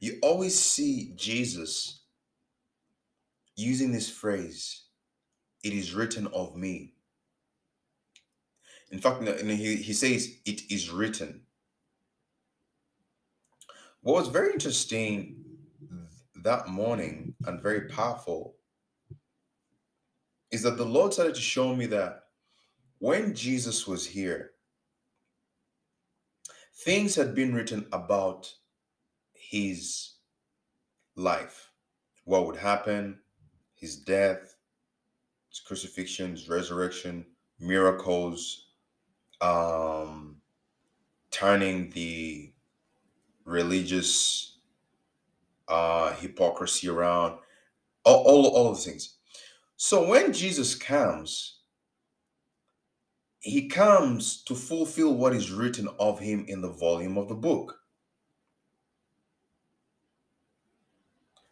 [0.00, 2.00] You always see jesus
[3.56, 4.84] using this phrase
[5.64, 6.94] it is written of me
[8.90, 11.42] in fact he, he says it is written.
[14.00, 15.42] What was very interesting
[16.44, 18.54] that morning and very powerful
[20.52, 22.20] is that the Lord started to show me that
[22.98, 24.52] when Jesus was here,
[26.72, 28.52] things had been written about
[29.34, 30.12] his
[31.16, 31.70] life,
[32.24, 33.18] what would happen,
[33.74, 34.56] his death,
[35.50, 37.26] his crucifixion, his resurrection,
[37.58, 38.65] miracles,
[39.40, 40.36] um,
[41.30, 42.52] turning the
[43.44, 44.58] religious
[45.68, 47.38] uh, hypocrisy around,
[48.04, 49.16] all, all, all the things.
[49.76, 51.60] So when Jesus comes,
[53.40, 57.78] he comes to fulfill what is written of him in the volume of the book.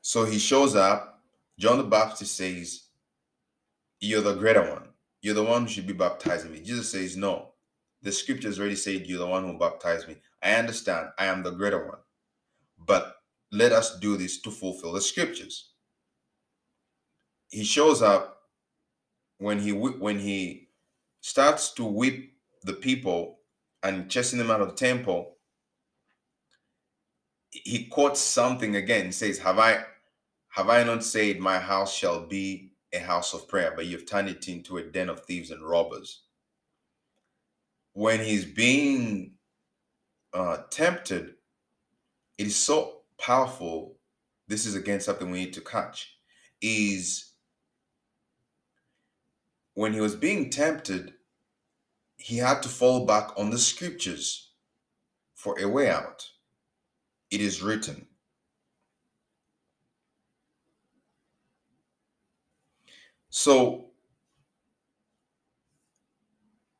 [0.03, 1.23] So he shows up.
[1.59, 2.89] John the Baptist says,
[4.01, 4.89] You're the greater one.
[5.23, 6.61] You're the one who should be baptizing me.
[6.61, 7.54] Jesus says, No.
[8.05, 10.19] The scriptures already said, You're the one who baptized me.
[10.43, 11.09] I understand.
[11.19, 11.99] I am the greater one.
[12.79, 13.17] But
[13.53, 15.73] let us do this to fulfill the scriptures
[17.55, 18.39] he shows up
[19.39, 20.69] when he when he
[21.21, 22.31] starts to whip
[22.65, 23.39] the people
[23.85, 25.37] and chasing them out of the temple
[27.51, 29.85] he quotes something again he says have i
[30.49, 34.29] have i not said my house shall be a house of prayer but you've turned
[34.29, 36.23] it into a den of thieves and robbers
[37.95, 39.33] when he's being
[40.33, 41.35] uh, tempted
[42.39, 43.97] it is so powerful
[44.49, 46.19] this is again something we need to catch
[46.61, 47.35] is
[49.75, 51.15] when he was being tempted,
[52.17, 54.53] he had to fall back on the scriptures
[55.35, 56.29] for a way out.
[57.31, 58.07] It is written.
[63.31, 63.91] So,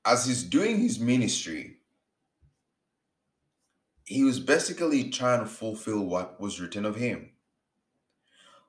[0.05, 1.79] as he's doing his ministry,
[4.05, 7.31] he was basically trying to fulfill what was written of him.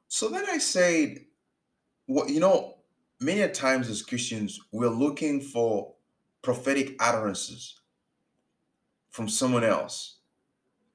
[0.07, 1.25] So then I said,
[2.07, 2.75] well, you know,
[3.19, 5.93] many times as Christians, we're looking for
[6.41, 7.79] prophetic utterances
[9.09, 10.17] from someone else.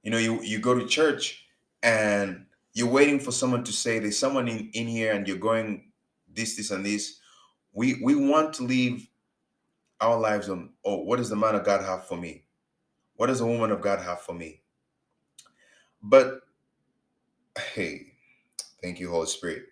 [0.03, 1.45] You know, you, you go to church
[1.83, 5.91] and you're waiting for someone to say there's someone in, in here and you're going
[6.33, 7.19] this, this, and this.
[7.73, 9.07] We we want to live
[10.01, 12.45] our lives on, oh, what does the man of God have for me?
[13.17, 14.63] What does the woman of God have for me?
[16.03, 16.41] But
[17.75, 18.15] hey,
[18.83, 19.65] thank you, Holy Spirit.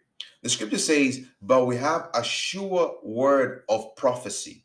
[0.42, 4.64] The scripture says, but we have a sure word of prophecy.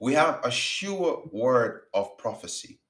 [0.00, 2.80] We have a sure word of prophecy.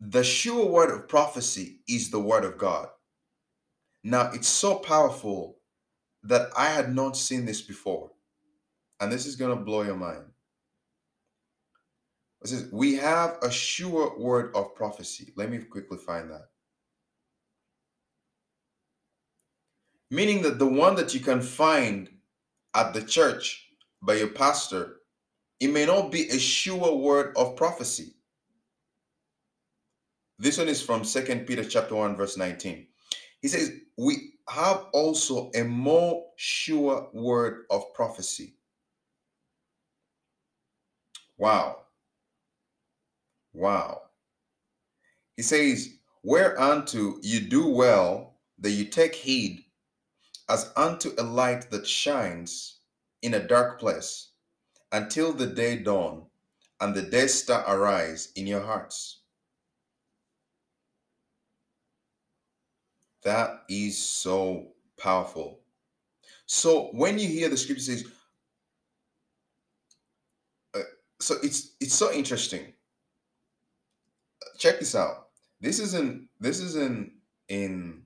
[0.00, 2.88] The sure word of prophecy is the word of God.
[4.02, 5.58] Now, it's so powerful
[6.22, 8.10] that I had not seen this before.
[9.00, 10.24] And this is going to blow your mind.
[12.42, 15.32] It says, We have a sure word of prophecy.
[15.36, 16.42] Let me quickly find that.
[20.10, 22.08] meaning that the one that you can find
[22.74, 23.68] at the church
[24.02, 24.96] by your pastor,
[25.60, 28.14] it may not be a sure word of prophecy.
[30.38, 32.86] This one is from Second Peter chapter 1, verse 19.
[33.42, 38.54] He says, We have also a more sure word of prophecy.
[41.40, 41.78] Wow.
[43.54, 44.02] Wow.
[45.36, 45.88] He says,
[46.22, 49.64] Whereunto you do well that you take heed
[50.50, 52.80] as unto a light that shines
[53.22, 54.32] in a dark place
[54.92, 56.26] until the day dawn
[56.78, 59.22] and the day star arise in your hearts.
[63.22, 65.60] That is so powerful.
[66.44, 68.04] So when you hear the scripture says,
[70.74, 70.80] uh,
[71.20, 72.72] so it's it's so interesting.
[74.58, 75.28] Check this out.
[75.60, 77.12] This is in this is in
[77.48, 78.02] in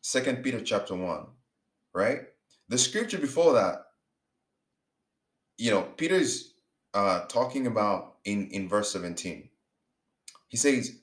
[0.00, 1.26] Second Peter chapter one
[1.94, 2.20] right?
[2.68, 3.82] The scripture before that
[5.58, 6.54] you know, Peter is
[6.94, 9.48] uh, talking about in, in verse 17.
[10.48, 10.98] He says,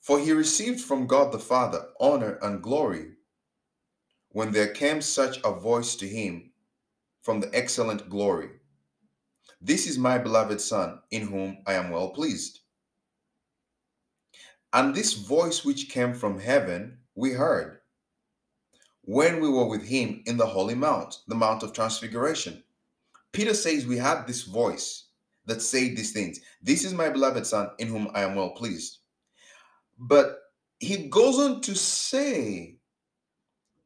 [0.00, 3.12] For he received from God the Father honor and glory
[4.30, 6.50] when there came such a voice to him
[7.22, 8.48] from the excellent glory.
[9.64, 12.62] This is my beloved Son, in whom I am well pleased.
[14.72, 17.78] And this voice which came from heaven we heard
[19.02, 22.64] when we were with him in the Holy Mount, the Mount of Transfiguration.
[23.30, 25.04] Peter says we had this voice
[25.46, 26.40] that said these things.
[26.60, 28.98] This is my beloved Son, in whom I am well pleased.
[29.96, 30.38] But
[30.80, 32.78] he goes on to say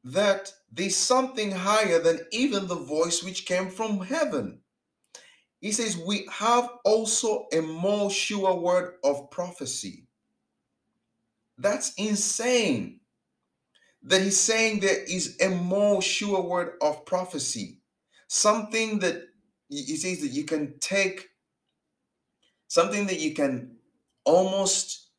[0.04, 4.60] that there's something higher than even the voice which came from heaven.
[5.60, 10.06] He says, We have also a more sure word of prophecy.
[11.58, 13.00] That's insane.
[14.02, 17.80] That he's saying there is a more sure word of prophecy.
[18.28, 19.22] Something that
[19.68, 21.28] he says that you can take,
[22.68, 23.76] something that you can
[24.24, 25.10] almost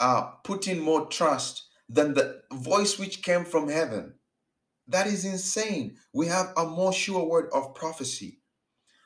[0.00, 4.14] uh, put in more trust than the voice which came from heaven.
[4.88, 5.96] That is insane.
[6.12, 8.40] We have a more sure word of prophecy.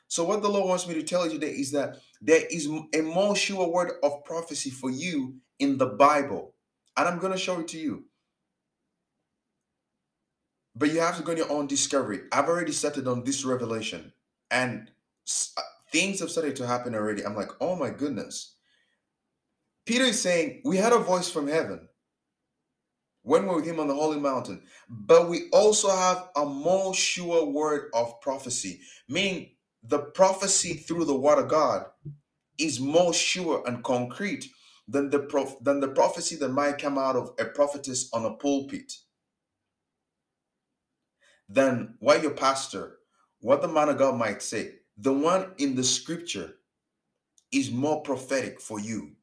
[0.09, 3.01] So, what the Lord wants me to tell you today is that there is a
[3.01, 6.55] more sure word of prophecy for you in the Bible.
[6.97, 8.05] And I'm going to show it to you.
[10.75, 12.21] But you have to go on your own discovery.
[12.31, 14.13] I've already started on this revelation,
[14.51, 14.91] and
[15.57, 17.25] uh, things have started to happen already.
[17.25, 18.55] I'm like, oh my goodness.
[19.85, 21.87] Peter is saying, We had a voice from heaven
[23.23, 24.63] when we're with him on the holy mountain.
[24.89, 29.51] But we also have a more sure word of prophecy, meaning
[29.83, 31.85] the prophecy through the word of God
[32.59, 34.49] is more sure and concrete
[34.87, 38.35] than the prof- than the prophecy that might come out of a prophetess on a
[38.35, 38.93] pulpit.
[41.49, 42.99] Than what your pastor,
[43.41, 46.55] what the man of God might say, the one in the scripture
[47.51, 49.13] is more prophetic for you.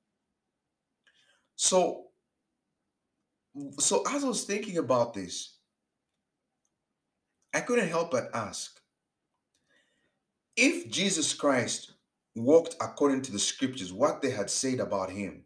[1.56, 2.06] So
[3.78, 5.58] so as I was thinking about this,
[7.54, 8.80] I couldn't help but ask
[10.56, 11.92] if Jesus Christ
[12.34, 15.44] walked according to the scriptures, what they had said about him,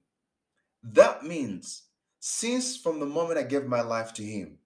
[0.82, 1.82] that means
[2.20, 4.58] since from the moment I gave my life to him,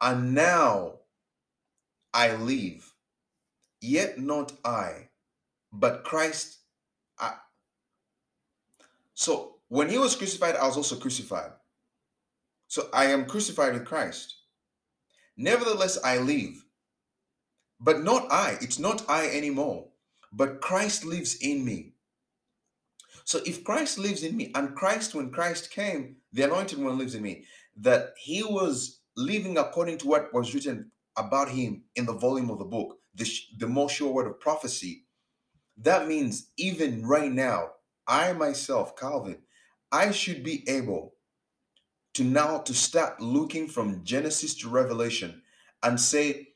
[0.00, 0.94] and now
[2.12, 2.92] I live,
[3.80, 5.08] yet not I,
[5.72, 6.58] but Christ.
[7.18, 7.34] I...
[9.14, 11.52] So when he was crucified, I was also crucified.
[12.68, 14.34] So I am crucified with Christ.
[15.36, 16.61] Nevertheless, I live.
[17.82, 18.58] But not I.
[18.60, 19.88] It's not I anymore.
[20.32, 21.94] But Christ lives in me.
[23.24, 27.14] So if Christ lives in me, and Christ, when Christ came, the anointed one lives
[27.14, 27.44] in me,
[27.76, 32.58] that he was living according to what was written about him in the volume of
[32.58, 35.04] the book, the, the more sure word of prophecy,
[35.78, 37.70] that means even right now,
[38.06, 39.38] I myself, Calvin,
[39.90, 41.14] I should be able
[42.14, 45.42] to now to start looking from Genesis to Revelation
[45.82, 46.48] and say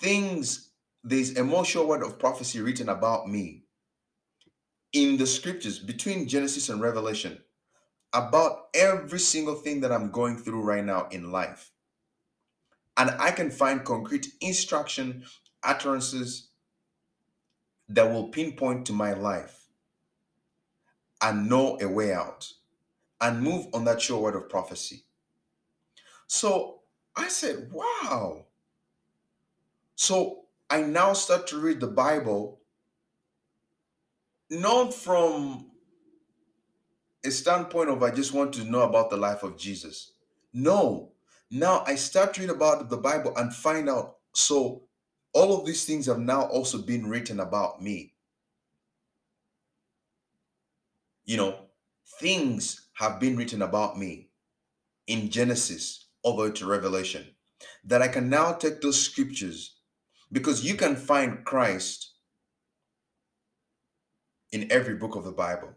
[0.00, 0.70] things
[1.02, 3.64] there's a more sure word of prophecy written about me
[4.92, 7.38] in the scriptures between Genesis and Revelation
[8.12, 11.70] about every single thing that I'm going through right now in life.
[12.96, 15.24] And I can find concrete instruction,
[15.62, 16.48] utterances
[17.88, 19.68] that will pinpoint to my life
[21.22, 22.52] and know a way out
[23.20, 25.04] and move on that sure word of prophecy.
[26.26, 26.80] So
[27.16, 28.46] I said, wow.
[30.00, 32.62] So I now start to read the Bible
[34.48, 35.72] not from
[37.22, 40.12] a standpoint of I just want to know about the life of Jesus.
[40.54, 41.12] No.
[41.50, 44.16] Now I start to read about the Bible and find out.
[44.32, 44.84] So
[45.34, 48.14] all of these things have now also been written about me.
[51.26, 51.58] You know,
[52.18, 54.30] things have been written about me
[55.06, 57.26] in Genesis over to Revelation.
[57.84, 59.76] That I can now take those scriptures
[60.32, 62.12] because you can find Christ
[64.52, 65.70] in every book of the Bible.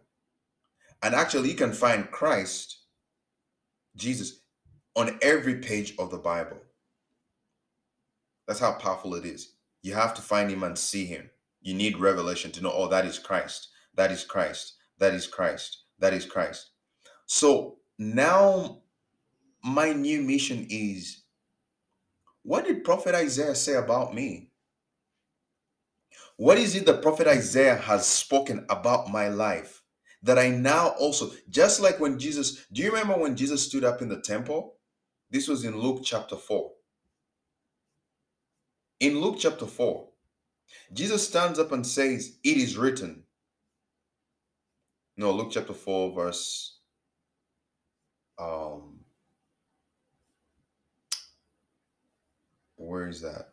[1.02, 2.78] And actually, you can find Christ,
[3.96, 4.42] Jesus,
[4.96, 6.58] on every page of the Bible.
[8.48, 9.56] That's how powerful it is.
[9.82, 11.30] You have to find him and see him.
[11.62, 13.70] You need revelation to know, oh, that is Christ.
[13.96, 14.76] That is Christ.
[15.00, 15.84] That is Christ.
[16.00, 16.72] That is Christ.
[17.26, 18.82] So now
[19.64, 21.23] my new mission is
[22.44, 24.50] what did Prophet Isaiah say about me?
[26.38, 29.84] What is it the Prophet Isaiah has spoken about my life
[30.24, 34.02] that I now also, just like when Jesus, do you remember when Jesus stood up
[34.02, 34.76] in the temple?
[35.32, 36.72] This was in Luke chapter 4.
[39.02, 40.08] In Luke chapter 4,
[40.94, 43.24] Jesus stands up and says, It is written.
[45.18, 46.80] No, Luke chapter 4, verse
[48.40, 48.93] um
[52.84, 53.50] where is that?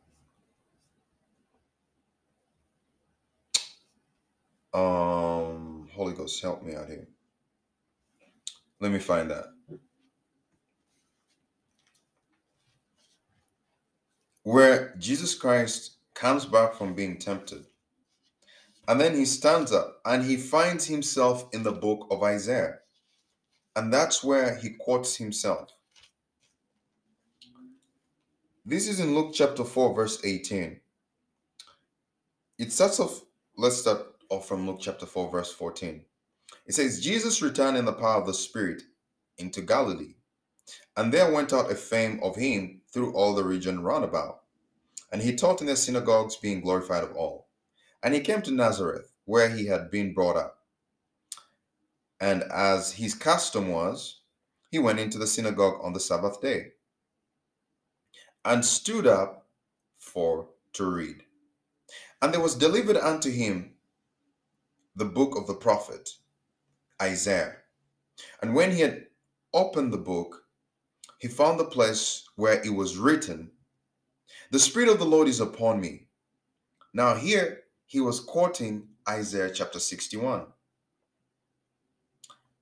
[4.73, 7.09] Um Holy Ghost, help me out here.
[8.81, 9.47] Let me find that.
[14.43, 17.65] Where Jesus Christ comes back from being tempted.
[18.89, 22.79] And then he stands up and he finds himself in the book of Isaiah.
[23.77, 25.71] And that's where he quotes himself.
[28.67, 30.79] This is in Luke chapter 4, verse 18.
[32.59, 33.23] It starts off,
[33.57, 36.05] let's start off from Luke chapter 4, verse 14.
[36.67, 38.83] It says, Jesus returned in the power of the Spirit
[39.39, 40.17] into Galilee,
[40.95, 44.43] and there went out a fame of him through all the region round about.
[45.11, 47.49] And he taught in their synagogues, being glorified of all.
[48.03, 50.59] And he came to Nazareth, where he had been brought up.
[52.21, 54.21] And as his custom was,
[54.71, 56.73] he went into the synagogue on the Sabbath day
[58.45, 59.47] and stood up
[59.99, 61.25] for to read.
[62.23, 63.75] And there was delivered unto him
[64.97, 66.11] the book of the prophet
[67.01, 67.57] Isaiah.
[68.43, 69.07] And when he had
[69.55, 70.45] opened the book,
[71.19, 73.51] he found the place where it was written,
[74.51, 76.09] The Spirit of the Lord is upon me.
[76.93, 80.47] Now, here he was quoting Isaiah chapter 61.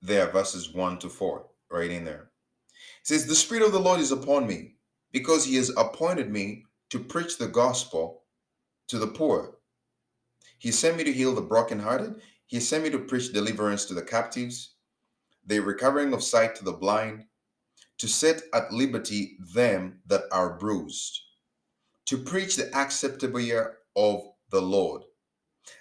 [0.03, 2.31] There, verses 1 to 4, right in there.
[3.01, 4.77] It says, The Spirit of the Lord is upon me,
[5.13, 8.23] because he has appointed me to preach the gospel
[8.89, 9.59] to the poor.
[10.59, 12.21] He sent me to heal the brokenhearted.
[12.47, 14.75] He sent me to preach deliverance to the captives,
[15.47, 17.25] the recovering of sight to the blind,
[17.99, 21.21] to set at liberty them that are bruised,
[22.07, 25.03] to preach the acceptable year of the Lord.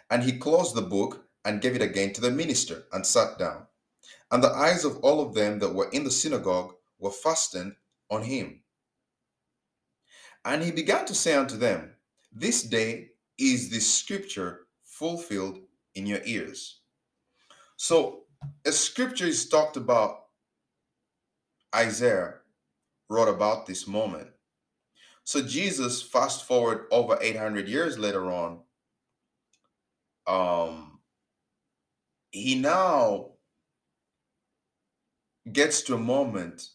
[0.09, 3.67] And he closed the book and gave it again to the minister and sat down.
[4.31, 7.75] And the eyes of all of them that were in the synagogue were fastened
[8.09, 8.61] on him.
[10.47, 11.91] And he began to say unto them,
[12.31, 15.59] This day is this scripture fulfilled
[15.93, 16.79] in your ears.
[17.75, 18.21] So,
[18.65, 20.23] a scripture is talked about,
[21.75, 22.35] Isaiah
[23.09, 24.29] wrote about this moment.
[25.25, 28.59] So, Jesus, fast forward over 800 years later on,
[30.27, 30.99] um,
[32.31, 33.31] he now
[35.51, 36.69] gets to a moment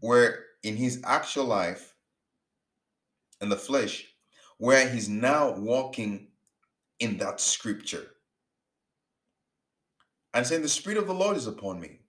[0.00, 1.93] where in his actual life
[3.44, 4.06] in the flesh
[4.58, 6.28] where he's now walking
[6.98, 8.06] in that scripture.
[10.32, 12.00] And saying the spirit of the lord is upon me.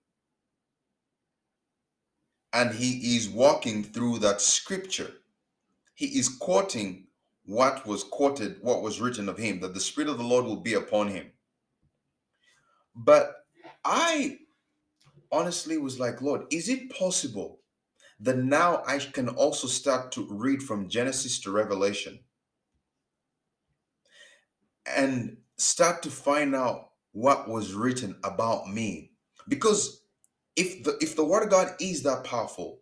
[2.52, 5.12] And he is walking through that scripture.
[5.94, 7.06] He is quoting
[7.44, 10.56] what was quoted what was written of him that the spirit of the lord will
[10.56, 11.30] be upon him.
[12.96, 13.36] But
[13.84, 14.38] i
[15.30, 17.60] honestly was like, Lord, is it possible
[18.20, 22.20] that now I can also start to read from Genesis to Revelation
[24.86, 29.12] and start to find out what was written about me?
[29.48, 30.02] Because
[30.56, 32.80] if the if the word of God is that powerful,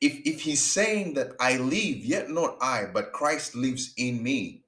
[0.00, 4.64] if if he's saying that I live, yet not I, but Christ lives in me,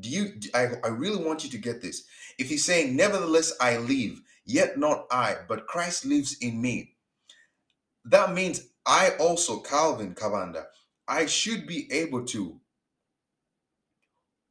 [0.00, 2.04] do you I, I really want you to get this.
[2.38, 6.93] If he's saying, Nevertheless, I live, yet not I, but Christ lives in me.
[8.04, 10.66] That means I also, Calvin Cavanda,
[11.08, 12.60] I should be able to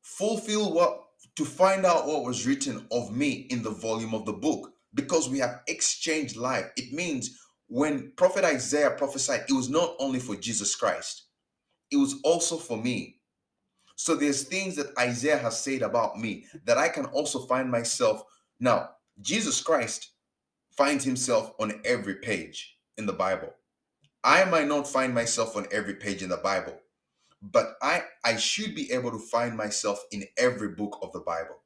[0.01, 1.01] fulfill what,
[1.35, 5.29] to find out what was written of me in the volume of the book because
[5.29, 6.71] we have exchanged life.
[6.77, 11.25] It means when Prophet Isaiah prophesied, it was not only for Jesus Christ,
[11.91, 13.19] it was also for me.
[13.95, 18.23] So there's things that Isaiah has said about me that I can also find myself.
[18.59, 18.89] Now,
[19.21, 20.11] Jesus Christ
[20.75, 23.53] finds himself on every page in the Bible.
[24.23, 26.79] I might not find myself on every page in the Bible,
[27.41, 31.61] but I I should be able to find myself in every book of the Bible.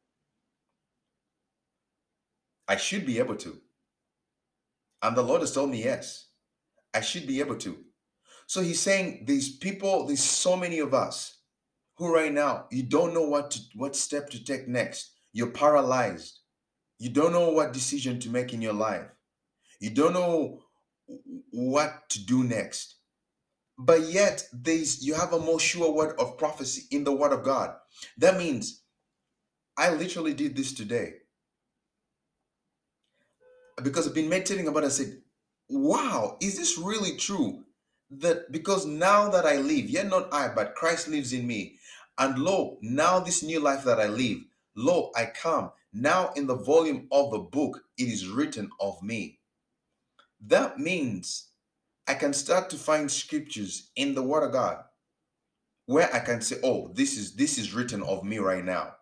[2.68, 3.62] I should be able to.
[5.02, 6.28] And the Lord has told me yes.
[6.94, 7.78] I should be able to.
[8.48, 11.38] So he's saying these people, there's so many of us
[11.98, 15.12] who right now you don't know what to what step to take next.
[15.34, 16.40] You're paralyzed.
[17.00, 19.06] You don't know what decision to make in your life.
[19.80, 20.64] You don't know
[21.52, 22.96] what to do next.
[23.78, 27.44] But yet, there's you have a more sure word of prophecy in the word of
[27.44, 27.76] God.
[28.18, 28.84] That means
[29.78, 31.16] I literally did this today.
[33.84, 35.22] Because I've been meditating about it, I said,
[35.70, 37.64] wow, is this really true?
[38.12, 41.78] That because now that I live, yet not I, but Christ lives in me,
[42.18, 44.40] And lo, now this new life that I live,
[44.76, 45.72] lo, I come.
[45.94, 49.37] Now in the volume of the book, it is written of me.
[50.46, 51.50] That means
[52.08, 54.84] I can start to find scriptures in the Word of God
[55.88, 58.94] where I can say, oh, this is this is written of me right now.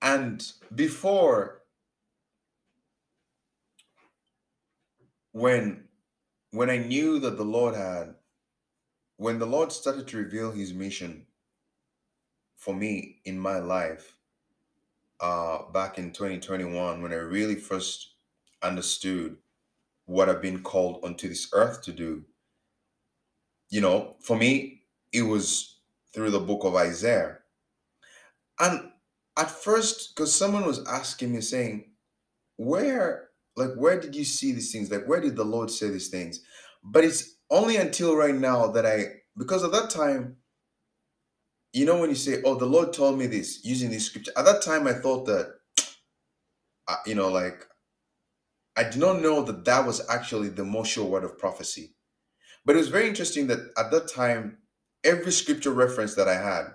[0.00, 0.44] And
[0.74, 1.62] before
[5.32, 5.84] when
[6.50, 8.14] when I knew that the Lord had
[9.16, 11.26] when the Lord started to reveal his mission
[12.56, 14.16] for me in my life
[15.20, 18.11] uh back in 2021 when I really first
[18.62, 19.36] understood
[20.06, 22.24] what I've been called onto this earth to do.
[23.70, 24.82] You know, for me,
[25.12, 25.80] it was
[26.14, 27.38] through the book of Isaiah.
[28.60, 28.90] And
[29.38, 31.92] at first, because someone was asking me, saying,
[32.56, 34.90] Where, like, where did you see these things?
[34.90, 36.42] Like, where did the Lord say these things?
[36.84, 39.06] But it's only until right now that I,
[39.38, 40.38] because at that time,
[41.72, 44.44] you know, when you say, Oh, the Lord told me this using this scripture, at
[44.46, 45.54] that time I thought that,
[47.06, 47.66] you know, like,
[48.76, 51.94] I did not know that that was actually the most sure word of prophecy.
[52.64, 54.58] But it was very interesting that at that time,
[55.04, 56.66] every scripture reference that I had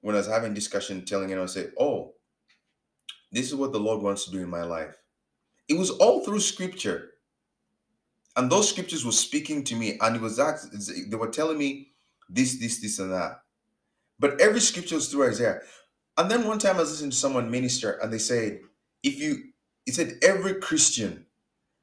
[0.00, 2.14] when I was having discussion, telling it, I say, "Oh,
[3.32, 4.96] this is what the Lord wants to do in my life."
[5.68, 7.12] It was all through scripture,
[8.36, 10.60] and those scriptures were speaking to me, and it was that
[11.08, 11.92] they were telling me
[12.28, 13.42] this, this, this, and that.
[14.18, 15.60] But every scripture was through Isaiah.
[16.16, 18.60] And then one time I was listening to someone minister, and they said,
[19.02, 19.51] "If you,"
[19.84, 21.26] he said, "every Christian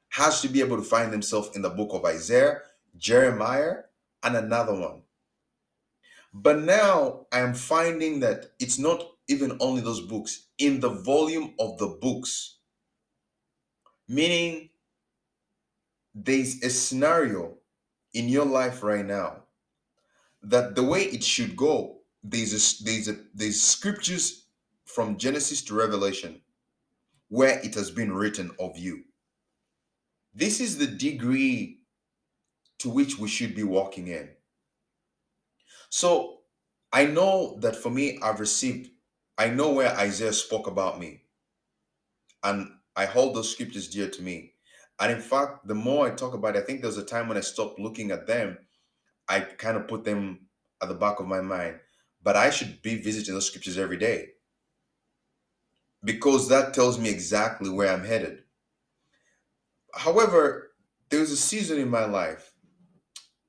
[0.09, 2.61] has to be able to find themselves in the book of Isaiah,
[2.97, 3.83] Jeremiah,
[4.23, 5.03] and another one."
[6.33, 11.53] But now I am finding that it's not even only those books, in the volume
[11.59, 12.57] of the books,
[14.07, 14.69] meaning
[16.15, 17.57] there's a scenario
[18.13, 19.43] in your life right now
[20.41, 24.47] that the way it should go, there's a, there's a, there's scriptures
[24.85, 26.41] from Genesis to Revelation
[27.29, 29.03] where it has been written of you.
[30.33, 31.79] This is the degree
[32.79, 34.29] to which we should be walking in.
[35.89, 36.39] So
[36.91, 38.89] I know that for me, I've received,
[39.37, 41.23] I know where Isaiah spoke about me.
[42.43, 44.53] And I hold those scriptures dear to me.
[44.99, 47.27] And in fact, the more I talk about it, I think there was a time
[47.27, 48.57] when I stopped looking at them.
[49.27, 50.47] I kind of put them
[50.81, 51.79] at the back of my mind.
[52.21, 54.29] But I should be visiting those scriptures every day
[56.03, 58.43] because that tells me exactly where I'm headed.
[59.93, 60.71] However,
[61.09, 62.53] there's a season in my life,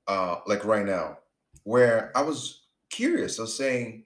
[0.07, 1.19] uh, like right now,
[1.65, 3.39] where I was curious.
[3.39, 4.05] I was saying,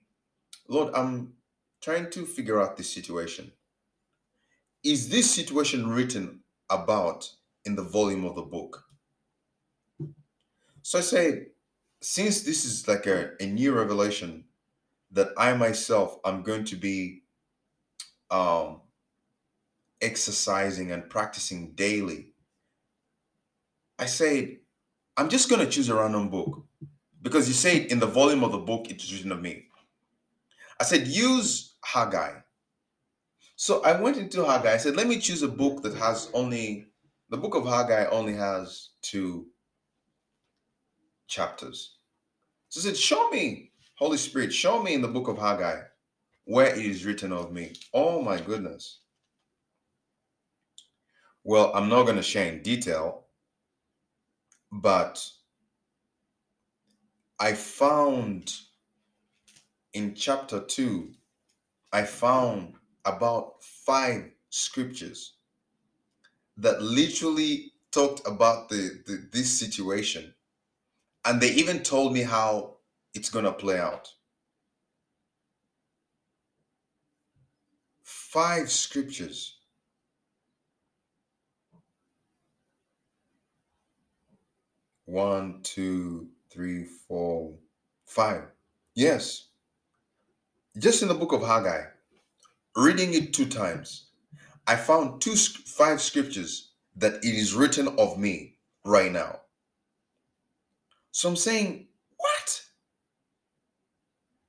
[0.69, 1.35] Lord, I'm
[1.83, 3.53] trying to figure out this situation.
[4.85, 6.41] Is this situation written
[6.71, 7.31] about
[7.65, 8.85] in the volume of the book?
[10.83, 11.47] So I say,
[12.03, 14.45] since this is like a, a new revelation
[15.13, 17.24] that I myself I'm going to be
[18.31, 18.81] um,
[20.01, 22.33] exercising and practicing daily,
[23.99, 24.59] I said,
[25.17, 26.65] I'm just going to choose a random book
[27.23, 29.67] because you say in the volume of the book it is written of me.
[30.81, 32.41] I said, use Haggai.
[33.57, 34.75] So I went into Haggai.
[34.75, 36.87] I said, let me choose a book that has only,
[37.31, 39.47] the book of Haggai only has two
[41.29, 41.95] chapters.
[42.69, 45.83] So I said, show me, Holy Spirit, show me in the book of Haggai
[46.45, 47.73] where it is written of me.
[47.93, 49.01] Oh my goodness.
[51.43, 53.27] Well, I'm not going to share in detail,
[54.73, 55.27] but
[57.39, 58.55] I found
[59.93, 61.13] in chapter 2,
[61.93, 62.75] I found
[63.05, 65.35] about five scriptures
[66.57, 70.35] that literally talked about the, the this situation.
[71.25, 72.77] And they even told me how
[73.15, 74.09] it's going to play out.
[78.35, 79.59] Five scriptures.
[85.05, 87.55] One, two, three, four,
[88.07, 88.43] five.
[88.97, 89.51] Yes.
[90.77, 91.85] Just in the book of Haggai,
[92.75, 94.07] reading it two times,
[94.67, 99.43] I found two five scriptures that it is written of me right now.
[101.13, 102.63] So I'm saying, what?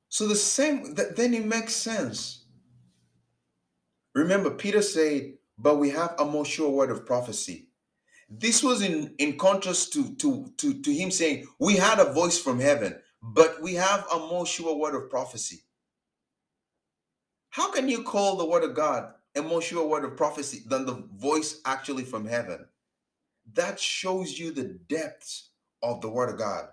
[0.09, 2.44] So the same, that, then it makes sense.
[4.15, 7.65] Remember, Peter said, but we have a more sure word of prophecy
[8.29, 12.39] this was in, in contrast to, to, to, to him saying, We had a voice
[12.39, 15.61] from heaven, but we have a more sure word of prophecy.
[17.51, 20.85] How can you call the word of God a more sure word of prophecy than
[20.85, 22.65] the voice actually from heaven?
[23.53, 25.51] That shows you the depths
[25.83, 26.69] of the word of God.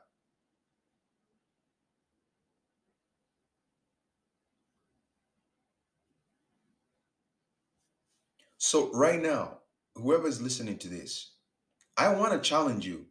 [8.72, 9.58] So, right now,
[9.96, 11.34] whoever is listening to this,
[11.98, 13.04] I want to challenge you.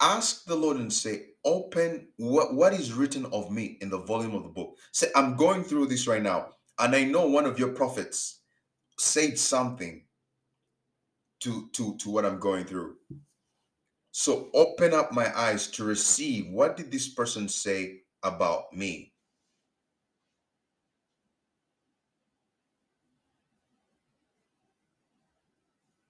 [0.00, 4.34] Ask the Lord and say, Open what, what is written of me in the volume
[4.34, 4.78] of the book.
[4.90, 6.48] Say, I'm going through this right now,
[6.80, 8.40] and I know one of your prophets
[8.98, 10.02] said something
[11.42, 12.96] to, to, to what I'm going through.
[14.10, 19.11] So open up my eyes to receive what did this person say about me?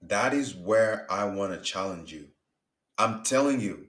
[0.07, 2.27] That is where I want to challenge you.
[2.97, 3.87] I'm telling you,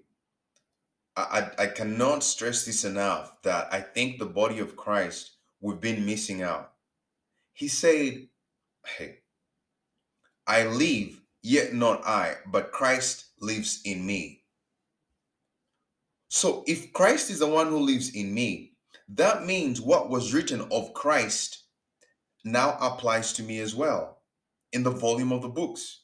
[1.16, 6.06] I, I, cannot stress this enough that I think the body of Christ, we've been
[6.06, 6.72] missing out.
[7.52, 8.28] He said,
[8.84, 9.18] Hey,
[10.46, 14.42] I live, yet not I, but Christ lives in me.
[16.28, 18.72] So if Christ is the one who lives in me,
[19.08, 21.64] that means what was written of Christ
[22.44, 24.18] now applies to me as well
[24.72, 26.03] in the volume of the books.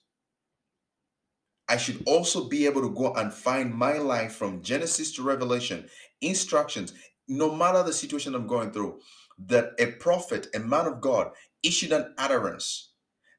[1.71, 5.89] I should also be able to go and find my life from Genesis to Revelation,
[6.21, 6.93] instructions,
[7.29, 9.01] no matter the situation I'm going through,
[9.47, 11.31] that a prophet, a man of God,
[11.62, 12.91] issued an utterance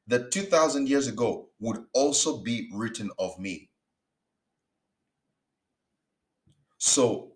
[0.06, 3.68] that 2,000 years ago would also be written of me.
[6.78, 7.34] So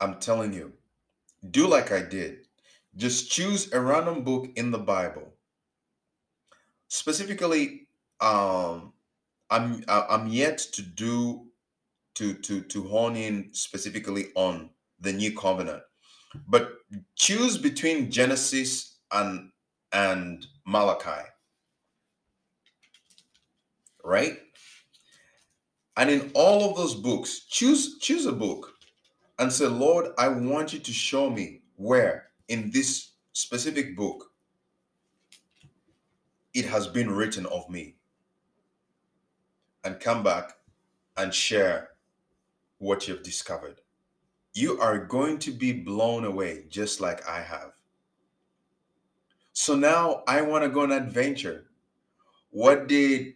[0.00, 0.74] I'm telling you,
[1.50, 2.46] do like I did.
[2.94, 5.32] Just choose a random book in the Bible.
[6.88, 7.88] Specifically,
[8.20, 8.92] um,
[9.50, 11.48] I'm I- I'm yet to do
[12.16, 14.70] to to to hone in specifically on
[15.00, 15.82] the new covenant,
[16.48, 16.72] but
[17.16, 19.52] choose between Genesis and
[19.92, 21.28] and Malachi,
[24.04, 24.38] right?
[25.96, 28.74] And in all of those books, choose choose a book
[29.38, 34.32] and say, Lord, I want you to show me where in this specific book
[36.54, 37.95] it has been written of me,
[39.86, 40.56] and come back
[41.16, 41.90] and share
[42.78, 43.80] what you've discovered.
[44.52, 47.70] You are going to be blown away just like I have.
[49.52, 51.66] So now I want to go on an adventure.
[52.50, 53.34] What did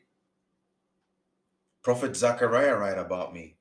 [1.82, 3.56] Prophet Zechariah write about me?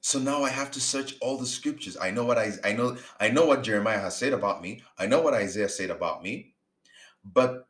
[0.00, 1.96] So now I have to search all the scriptures.
[2.00, 4.82] I know what I I know I know what Jeremiah has said about me.
[4.96, 6.54] I know what Isaiah said about me.
[7.24, 7.66] But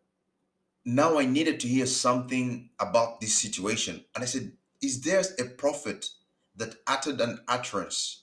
[0.95, 4.05] now I needed to hear something about this situation.
[4.15, 6.09] And I said, is there a prophet
[6.57, 8.23] that uttered an utterance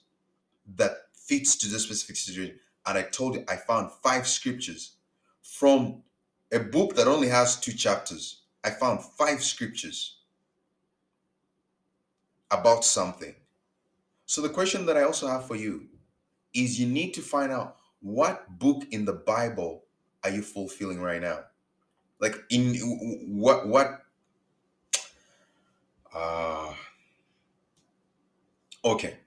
[0.76, 2.60] that fits to this specific situation?
[2.86, 4.94] And I told you I found five scriptures
[5.44, 6.04] from
[6.52, 8.42] a book that only has two chapters.
[8.64, 10.20] I found five scriptures
[12.50, 13.36] about something.
[14.26, 15.88] So the question that I also have for you
[16.54, 19.84] is you need to find out what book in the Bible
[20.24, 21.40] are you fulfilling right now?
[22.20, 22.76] Like in
[23.40, 24.04] what what
[26.14, 26.74] uh
[28.84, 29.18] okay.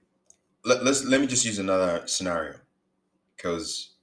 [0.65, 2.59] Let, let's let me just use another scenario
[3.37, 3.93] because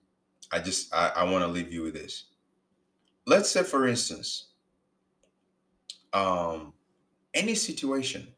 [0.52, 2.26] I just I, I want to leave you with this.
[3.26, 4.48] Let's say for instance,
[6.12, 6.72] um
[7.34, 8.34] any situation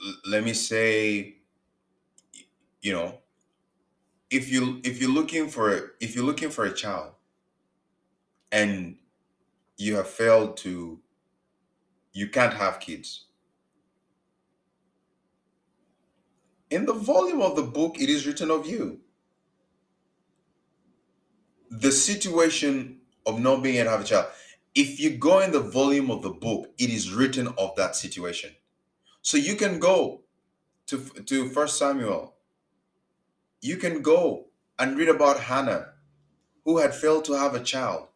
[0.00, 1.36] l- let me say
[2.82, 3.18] you know
[4.34, 7.12] if you if you're looking for if you're looking for a child
[8.50, 8.96] and
[9.76, 11.00] you have failed to
[12.12, 13.26] you can't have kids.
[16.70, 19.00] In the volume of the book it is written of you.
[21.70, 24.26] The situation of not being able to have a child.
[24.74, 28.50] If you go in the volume of the book it is written of that situation.
[29.22, 30.22] So you can go
[30.88, 32.34] to to first samuel
[33.64, 34.44] you can go
[34.78, 35.86] and read about hannah
[36.66, 38.08] who had failed to have a child.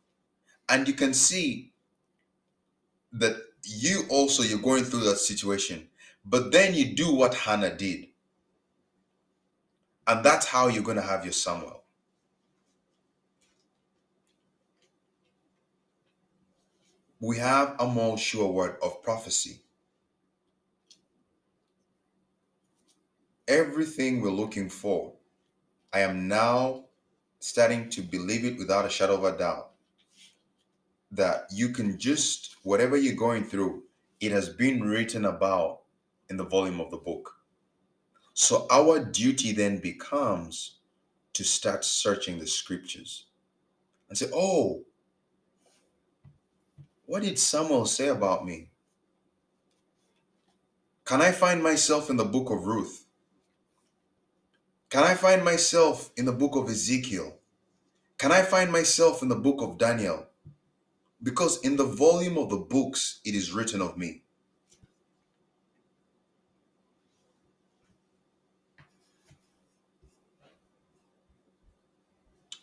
[0.68, 1.72] And you can see
[3.12, 3.34] that
[3.64, 5.88] you also you're going through that situation.
[6.22, 8.08] But then you do what hannah did.
[10.06, 11.82] And that's how you're going to have your samuel.
[17.20, 19.62] We have a more sure word of prophecy.
[23.48, 25.14] Everything we're looking for
[25.92, 26.84] i am now
[27.40, 29.70] starting to believe it without a shadow of a doubt
[31.10, 33.82] that you can just whatever you're going through
[34.20, 35.80] it has been written about
[36.28, 37.36] in the volume of the book.
[38.34, 40.76] So our duty then becomes
[41.34, 43.26] to start searching the scriptures
[44.08, 44.82] and say oh
[47.06, 48.70] what did samuel say about me?
[51.04, 53.06] Can i find myself in the book of ruth
[54.90, 57.36] Can I find myself in the book of Ezekiel?
[58.16, 60.26] Can I find myself in the book of Daniel?
[61.22, 64.22] Because in the volume of the books it is written of me.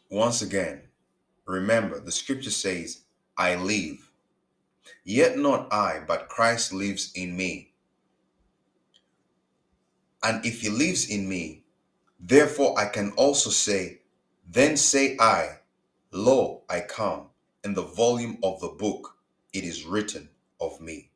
[0.10, 0.82] Once again,
[1.46, 3.02] remember the scripture says,
[3.38, 4.10] I live.
[5.04, 7.74] Yet not I, but Christ lives in me.
[10.24, 11.65] And if he lives in me,
[12.20, 14.02] therefore I can also say,
[14.50, 15.60] Then say I,
[16.12, 17.28] Lo, I come.
[17.64, 19.18] In the volume of the book
[19.54, 20.30] it is written
[20.62, 21.10] of me.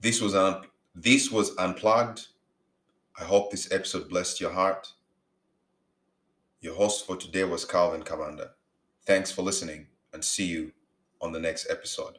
[0.00, 0.64] This was un-
[0.94, 2.28] this was unplugged.
[3.18, 4.92] I hope this episode blessed your heart.
[6.60, 8.50] Your host for today was Calvin Cavanda.
[9.06, 10.72] Thanks for listening and see you
[11.20, 12.18] on the next episode.